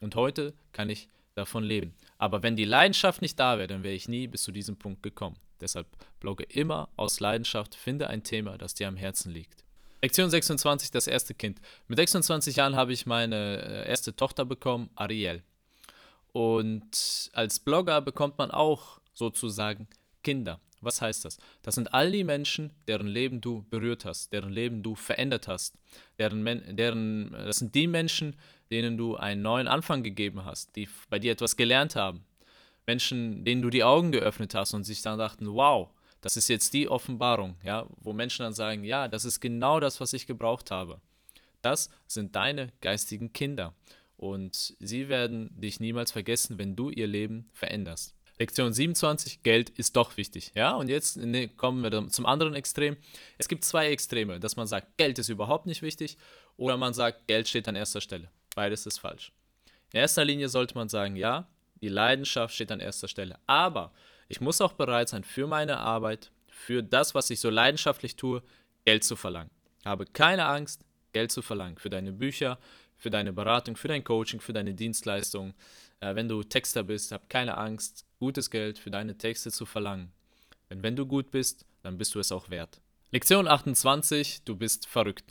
Und 0.00 0.16
heute 0.16 0.54
kann 0.72 0.90
ich 0.90 1.08
davon 1.34 1.62
leben. 1.62 1.94
Aber 2.18 2.42
wenn 2.42 2.56
die 2.56 2.64
Leidenschaft 2.64 3.22
nicht 3.22 3.38
da 3.38 3.58
wäre, 3.58 3.68
dann 3.68 3.84
wäre 3.84 3.94
ich 3.94 4.08
nie 4.08 4.26
bis 4.26 4.42
zu 4.42 4.50
diesem 4.50 4.76
Punkt 4.76 5.02
gekommen. 5.04 5.36
Deshalb 5.60 5.86
blogge 6.20 6.44
immer 6.44 6.88
aus 6.96 7.20
Leidenschaft, 7.20 7.74
finde 7.74 8.08
ein 8.08 8.24
Thema, 8.24 8.58
das 8.58 8.74
dir 8.74 8.88
am 8.88 8.96
Herzen 8.96 9.32
liegt. 9.32 9.64
Lektion 10.00 10.30
26, 10.30 10.90
das 10.92 11.08
erste 11.08 11.34
Kind. 11.34 11.60
Mit 11.88 11.98
26 11.98 12.56
Jahren 12.56 12.76
habe 12.76 12.92
ich 12.92 13.06
meine 13.06 13.62
äh, 13.62 13.88
erste 13.88 14.14
Tochter 14.14 14.44
bekommen, 14.44 14.90
Ariel. 14.94 15.42
Und 16.32 17.30
als 17.32 17.58
Blogger 17.58 18.00
bekommt 18.00 18.38
man 18.38 18.50
auch 18.52 19.00
sozusagen 19.12 19.88
Kinder. 20.22 20.60
Was 20.80 21.02
heißt 21.02 21.24
das? 21.24 21.38
Das 21.62 21.74
sind 21.74 21.92
all 21.92 22.12
die 22.12 22.22
Menschen, 22.22 22.70
deren 22.86 23.08
Leben 23.08 23.40
du 23.40 23.64
berührt 23.70 24.04
hast, 24.04 24.32
deren 24.32 24.52
Leben 24.52 24.84
du 24.84 24.94
verändert 24.94 25.48
hast. 25.48 25.74
Deren, 26.20 26.44
deren, 26.76 27.32
das 27.32 27.56
sind 27.56 27.74
die 27.74 27.88
Menschen, 27.88 28.36
denen 28.70 28.96
du 28.96 29.16
einen 29.16 29.42
neuen 29.42 29.66
Anfang 29.66 30.04
gegeben 30.04 30.44
hast, 30.44 30.76
die 30.76 30.88
bei 31.10 31.18
dir 31.18 31.32
etwas 31.32 31.56
gelernt 31.56 31.96
haben. 31.96 32.24
Menschen, 32.86 33.44
denen 33.44 33.62
du 33.62 33.70
die 33.70 33.82
Augen 33.82 34.12
geöffnet 34.12 34.54
hast 34.54 34.74
und 34.74 34.84
sich 34.84 35.02
dann 35.02 35.18
dachten, 35.18 35.52
wow, 35.52 35.88
das 36.20 36.36
ist 36.36 36.48
jetzt 36.48 36.72
die 36.74 36.88
Offenbarung, 36.88 37.56
ja, 37.62 37.86
wo 38.00 38.12
Menschen 38.12 38.42
dann 38.42 38.52
sagen, 38.52 38.84
ja, 38.84 39.08
das 39.08 39.24
ist 39.24 39.40
genau 39.40 39.80
das, 39.80 40.00
was 40.00 40.12
ich 40.12 40.26
gebraucht 40.26 40.70
habe. 40.70 41.00
Das 41.62 41.90
sind 42.06 42.36
deine 42.36 42.72
geistigen 42.80 43.32
Kinder 43.32 43.74
und 44.16 44.74
sie 44.78 45.08
werden 45.08 45.50
dich 45.60 45.80
niemals 45.80 46.12
vergessen, 46.12 46.58
wenn 46.58 46.76
du 46.76 46.90
ihr 46.90 47.06
Leben 47.06 47.48
veränderst. 47.52 48.14
Lektion 48.38 48.72
27, 48.72 49.42
Geld 49.42 49.70
ist 49.70 49.96
doch 49.96 50.16
wichtig. 50.16 50.52
Ja, 50.54 50.74
und 50.74 50.88
jetzt 50.88 51.18
kommen 51.56 51.82
wir 51.82 52.08
zum 52.08 52.24
anderen 52.24 52.54
Extrem. 52.54 52.96
Es 53.36 53.48
gibt 53.48 53.64
zwei 53.64 53.90
Extreme, 53.90 54.38
dass 54.38 54.54
man 54.54 54.68
sagt, 54.68 54.96
Geld 54.96 55.18
ist 55.18 55.28
überhaupt 55.28 55.66
nicht 55.66 55.82
wichtig 55.82 56.16
oder 56.56 56.76
man 56.76 56.94
sagt, 56.94 57.26
Geld 57.26 57.48
steht 57.48 57.66
an 57.66 57.74
erster 57.74 58.00
Stelle. 58.00 58.30
Beides 58.54 58.86
ist 58.86 58.98
falsch. 58.98 59.32
In 59.92 60.00
erster 60.00 60.24
Linie 60.24 60.48
sollte 60.48 60.74
man 60.76 60.88
sagen, 60.88 61.16
ja, 61.16 61.48
die 61.80 61.88
Leidenschaft 61.88 62.54
steht 62.54 62.70
an 62.70 62.80
erster 62.80 63.08
Stelle. 63.08 63.38
Aber 63.46 63.92
ich 64.28 64.40
muss 64.40 64.60
auch 64.60 64.74
bereit 64.74 65.08
sein, 65.08 65.24
für 65.24 65.46
meine 65.46 65.78
Arbeit, 65.78 66.30
für 66.48 66.82
das, 66.82 67.14
was 67.14 67.30
ich 67.30 67.40
so 67.40 67.50
leidenschaftlich 67.50 68.16
tue, 68.16 68.42
Geld 68.84 69.04
zu 69.04 69.16
verlangen. 69.16 69.50
Habe 69.84 70.04
keine 70.06 70.46
Angst, 70.46 70.84
Geld 71.12 71.32
zu 71.32 71.42
verlangen 71.42 71.78
für 71.78 71.90
deine 71.90 72.12
Bücher, 72.12 72.58
für 72.96 73.10
deine 73.10 73.32
Beratung, 73.32 73.76
für 73.76 73.88
dein 73.88 74.04
Coaching, 74.04 74.40
für 74.40 74.52
deine 74.52 74.74
Dienstleistung. 74.74 75.54
Äh, 76.00 76.14
wenn 76.14 76.28
du 76.28 76.42
Texter 76.42 76.82
bist, 76.82 77.12
hab 77.12 77.28
keine 77.30 77.56
Angst, 77.56 78.04
gutes 78.18 78.50
Geld 78.50 78.78
für 78.78 78.90
deine 78.90 79.16
Texte 79.16 79.50
zu 79.50 79.64
verlangen. 79.64 80.12
Denn 80.68 80.82
wenn 80.82 80.96
du 80.96 81.06
gut 81.06 81.30
bist, 81.30 81.64
dann 81.82 81.96
bist 81.96 82.14
du 82.14 82.20
es 82.20 82.32
auch 82.32 82.50
wert. 82.50 82.80
Lektion 83.10 83.48
28, 83.48 84.42
du 84.44 84.54
bist 84.56 84.86
verrückt. 84.86 85.24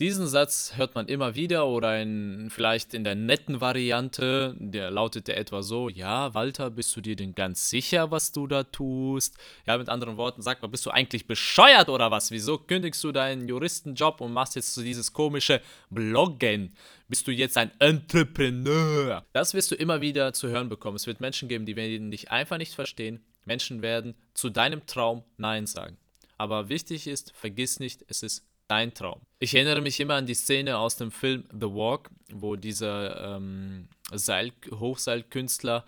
Diesen 0.00 0.28
Satz 0.28 0.74
hört 0.76 0.94
man 0.94 1.08
immer 1.08 1.34
wieder 1.34 1.66
oder 1.66 2.00
in, 2.00 2.50
vielleicht 2.50 2.94
in 2.94 3.02
der 3.02 3.16
netten 3.16 3.60
Variante, 3.60 4.54
der 4.56 4.92
lautet 4.92 5.26
ja 5.26 5.34
etwa 5.34 5.60
so, 5.60 5.88
ja, 5.88 6.32
Walter, 6.34 6.70
bist 6.70 6.94
du 6.94 7.00
dir 7.00 7.16
denn 7.16 7.34
ganz 7.34 7.68
sicher, 7.68 8.12
was 8.12 8.30
du 8.30 8.46
da 8.46 8.62
tust? 8.62 9.36
Ja, 9.66 9.76
mit 9.76 9.88
anderen 9.88 10.16
Worten, 10.16 10.40
sag 10.40 10.62
mal, 10.62 10.68
bist 10.68 10.86
du 10.86 10.90
eigentlich 10.90 11.26
bescheuert 11.26 11.88
oder 11.88 12.12
was? 12.12 12.30
Wieso 12.30 12.58
kündigst 12.58 13.02
du 13.02 13.10
deinen 13.10 13.48
Juristenjob 13.48 14.20
und 14.20 14.32
machst 14.32 14.54
jetzt 14.54 14.72
so 14.72 14.82
dieses 14.82 15.12
komische 15.12 15.60
Bloggen? 15.90 16.76
Bist 17.08 17.26
du 17.26 17.32
jetzt 17.32 17.56
ein 17.56 17.72
Entrepreneur? 17.80 19.24
Das 19.32 19.52
wirst 19.52 19.72
du 19.72 19.74
immer 19.74 20.00
wieder 20.00 20.32
zu 20.32 20.46
hören 20.46 20.68
bekommen. 20.68 20.94
Es 20.94 21.08
wird 21.08 21.20
Menschen 21.20 21.48
geben, 21.48 21.66
die 21.66 21.74
werden 21.74 22.12
dich 22.12 22.30
einfach 22.30 22.58
nicht 22.58 22.76
verstehen. 22.76 23.24
Menschen 23.46 23.82
werden 23.82 24.14
zu 24.32 24.48
deinem 24.48 24.86
Traum 24.86 25.24
Nein 25.38 25.66
sagen. 25.66 25.96
Aber 26.36 26.68
wichtig 26.68 27.08
ist, 27.08 27.32
vergiss 27.34 27.80
nicht, 27.80 28.04
es 28.06 28.22
ist 28.22 28.47
dein 28.68 28.94
Traum. 28.94 29.20
Ich 29.40 29.54
erinnere 29.54 29.80
mich 29.80 29.98
immer 29.98 30.14
an 30.14 30.26
die 30.26 30.34
Szene 30.34 30.78
aus 30.78 30.96
dem 30.96 31.10
Film 31.10 31.44
The 31.52 31.66
Walk, 31.66 32.10
wo 32.32 32.56
dieser 32.56 33.36
ähm, 33.36 33.88
Seil 34.12 34.52
Hochseilkünstler 34.70 35.84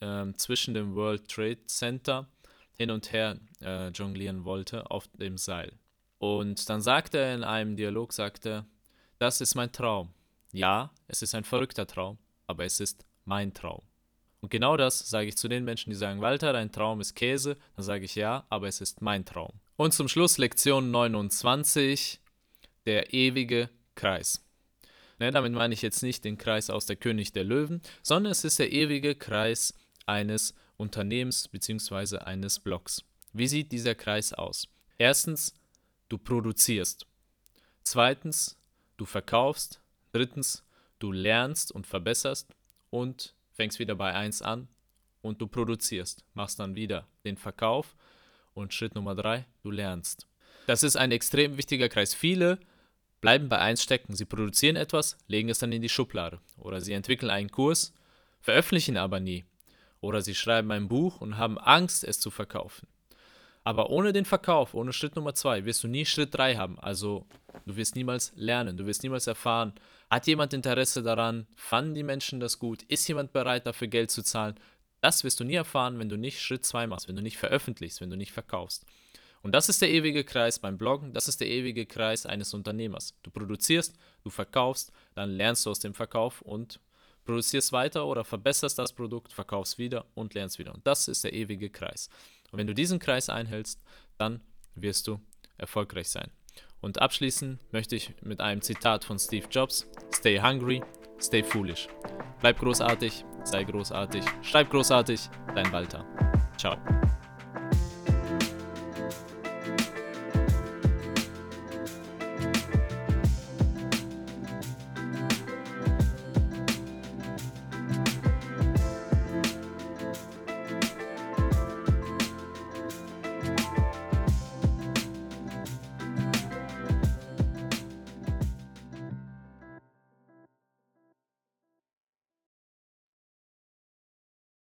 ähm, 0.00 0.36
zwischen 0.36 0.74
dem 0.74 0.94
World 0.94 1.28
Trade 1.28 1.66
Center 1.66 2.28
hin 2.76 2.90
und 2.90 3.12
her 3.12 3.38
äh, 3.60 3.88
jonglieren 3.88 4.44
wollte 4.44 4.90
auf 4.90 5.08
dem 5.08 5.36
Seil. 5.36 5.72
Und 6.18 6.68
dann 6.68 6.80
sagte 6.80 7.18
er 7.18 7.34
in 7.34 7.44
einem 7.44 7.76
Dialog, 7.76 8.12
sagte, 8.12 8.64
das 9.18 9.40
ist 9.40 9.54
mein 9.54 9.72
Traum. 9.72 10.10
Ja, 10.52 10.90
es 11.08 11.22
ist 11.22 11.34
ein 11.34 11.44
verrückter 11.44 11.86
Traum, 11.86 12.18
aber 12.46 12.64
es 12.64 12.78
ist 12.80 13.04
mein 13.24 13.54
Traum. 13.54 13.82
Und 14.40 14.50
genau 14.50 14.76
das 14.76 14.98
sage 14.98 15.28
ich 15.28 15.36
zu 15.36 15.48
den 15.48 15.64
Menschen, 15.64 15.90
die 15.90 15.96
sagen, 15.96 16.20
Walter, 16.20 16.52
dein 16.52 16.72
Traum 16.72 17.00
ist 17.00 17.14
Käse. 17.14 17.56
Dann 17.76 17.84
sage 17.84 18.04
ich 18.04 18.16
ja, 18.16 18.44
aber 18.50 18.66
es 18.68 18.80
ist 18.80 19.00
mein 19.00 19.24
Traum. 19.24 19.52
Und 19.76 19.94
zum 19.94 20.08
Schluss 20.08 20.38
Lektion 20.38 20.90
29, 20.90 22.20
der 22.86 23.14
ewige 23.14 23.70
Kreis. 23.94 24.44
Ne, 25.18 25.30
damit 25.30 25.52
meine 25.52 25.74
ich 25.74 25.82
jetzt 25.82 26.02
nicht 26.02 26.24
den 26.24 26.36
Kreis 26.36 26.68
aus 26.68 26.86
der 26.86 26.96
König 26.96 27.32
der 27.32 27.44
Löwen, 27.44 27.80
sondern 28.02 28.32
es 28.32 28.44
ist 28.44 28.58
der 28.58 28.72
ewige 28.72 29.14
Kreis 29.14 29.74
eines 30.04 30.54
Unternehmens 30.76 31.48
bzw. 31.48 32.18
eines 32.18 32.60
Blocks. 32.60 33.04
Wie 33.32 33.46
sieht 33.46 33.72
dieser 33.72 33.94
Kreis 33.94 34.32
aus? 34.32 34.68
Erstens, 34.98 35.54
du 36.08 36.18
produzierst. 36.18 37.06
Zweitens, 37.82 38.58
du 38.96 39.04
verkaufst. 39.06 39.80
Drittens, 40.12 40.64
du 40.98 41.12
lernst 41.12 41.72
und 41.72 41.86
verbesserst. 41.86 42.54
Und 42.90 43.34
fängst 43.52 43.78
wieder 43.78 43.94
bei 43.94 44.12
1 44.12 44.42
an 44.42 44.68
und 45.22 45.40
du 45.40 45.46
produzierst. 45.46 46.24
Machst 46.34 46.58
dann 46.58 46.74
wieder 46.74 47.08
den 47.24 47.36
Verkauf 47.36 47.96
und 48.54 48.74
Schritt 48.74 48.94
Nummer 48.94 49.14
drei, 49.14 49.46
du 49.62 49.70
lernst. 49.70 50.26
Das 50.66 50.82
ist 50.82 50.96
ein 50.96 51.12
extrem 51.12 51.56
wichtiger 51.56 51.88
Kreis. 51.88 52.14
Viele 52.14 52.58
bleiben 53.20 53.48
bei 53.48 53.58
eins 53.58 53.82
stecken. 53.82 54.14
Sie 54.14 54.24
produzieren 54.24 54.76
etwas, 54.76 55.16
legen 55.26 55.48
es 55.48 55.58
dann 55.58 55.72
in 55.72 55.82
die 55.82 55.88
Schublade. 55.88 56.40
Oder 56.58 56.80
sie 56.80 56.92
entwickeln 56.92 57.30
einen 57.30 57.50
Kurs, 57.50 57.92
veröffentlichen 58.40 58.96
aber 58.96 59.20
nie. 59.20 59.44
Oder 60.00 60.20
sie 60.20 60.34
schreiben 60.34 60.70
ein 60.72 60.88
Buch 60.88 61.20
und 61.20 61.38
haben 61.38 61.58
Angst, 61.58 62.04
es 62.04 62.20
zu 62.20 62.30
verkaufen. 62.30 62.86
Aber 63.64 63.90
ohne 63.90 64.12
den 64.12 64.24
Verkauf, 64.24 64.74
ohne 64.74 64.92
Schritt 64.92 65.14
Nummer 65.14 65.34
zwei, 65.34 65.64
wirst 65.64 65.84
du 65.84 65.88
nie 65.88 66.04
Schritt 66.04 66.34
drei 66.34 66.56
haben. 66.56 66.78
Also 66.80 67.26
du 67.64 67.76
wirst 67.76 67.94
niemals 67.94 68.32
lernen, 68.34 68.76
du 68.76 68.86
wirst 68.86 69.04
niemals 69.04 69.28
erfahren, 69.28 69.72
hat 70.10 70.26
jemand 70.26 70.52
Interesse 70.52 71.02
daran, 71.02 71.46
fanden 71.54 71.94
die 71.94 72.02
Menschen 72.02 72.40
das 72.40 72.58
gut, 72.58 72.82
ist 72.82 73.06
jemand 73.06 73.32
bereit 73.32 73.64
dafür 73.66 73.86
Geld 73.86 74.10
zu 74.10 74.22
zahlen, 74.22 74.56
das 75.02 75.24
wirst 75.24 75.40
du 75.40 75.44
nie 75.44 75.54
erfahren, 75.54 75.98
wenn 75.98 76.08
du 76.08 76.16
nicht 76.16 76.40
Schritt 76.40 76.64
2 76.64 76.86
machst, 76.86 77.08
wenn 77.08 77.16
du 77.16 77.22
nicht 77.22 77.36
veröffentlichst, 77.36 78.00
wenn 78.00 78.10
du 78.10 78.16
nicht 78.16 78.32
verkaufst. 78.32 78.86
Und 79.42 79.52
das 79.52 79.68
ist 79.68 79.82
der 79.82 79.90
ewige 79.90 80.22
Kreis 80.22 80.60
beim 80.60 80.78
Bloggen, 80.78 81.12
das 81.12 81.26
ist 81.28 81.40
der 81.40 81.48
ewige 81.48 81.84
Kreis 81.84 82.24
eines 82.24 82.54
Unternehmers. 82.54 83.14
Du 83.24 83.30
produzierst, 83.30 83.98
du 84.22 84.30
verkaufst, 84.30 84.92
dann 85.14 85.30
lernst 85.30 85.66
du 85.66 85.70
aus 85.70 85.80
dem 85.80 85.94
Verkauf 85.94 86.40
und 86.42 86.78
produzierst 87.24 87.72
weiter 87.72 88.06
oder 88.06 88.24
verbesserst 88.24 88.78
das 88.78 88.92
Produkt, 88.92 89.32
verkaufst 89.32 89.78
wieder 89.78 90.06
und 90.14 90.34
lernst 90.34 90.60
wieder. 90.60 90.72
Und 90.72 90.86
das 90.86 91.08
ist 91.08 91.24
der 91.24 91.32
ewige 91.32 91.70
Kreis. 91.70 92.08
Und 92.52 92.58
wenn 92.58 92.68
du 92.68 92.74
diesen 92.74 93.00
Kreis 93.00 93.28
einhältst, 93.28 93.82
dann 94.18 94.40
wirst 94.76 95.08
du 95.08 95.20
erfolgreich 95.58 96.08
sein. 96.08 96.30
Und 96.80 97.00
abschließen 97.00 97.58
möchte 97.70 97.96
ich 97.96 98.12
mit 98.22 98.40
einem 98.40 98.62
Zitat 98.62 99.04
von 99.04 99.18
Steve 99.18 99.46
Jobs: 99.50 99.88
Stay 100.14 100.40
hungry, 100.40 100.82
stay 101.20 101.42
foolish. 101.42 101.88
Bleib 102.40 102.58
großartig, 102.58 103.24
sei 103.44 103.64
großartig, 103.64 104.24
schreib 104.42 104.70
großartig, 104.70 105.28
dein 105.54 105.70
Walter. 105.72 106.04
Ciao. 106.56 106.76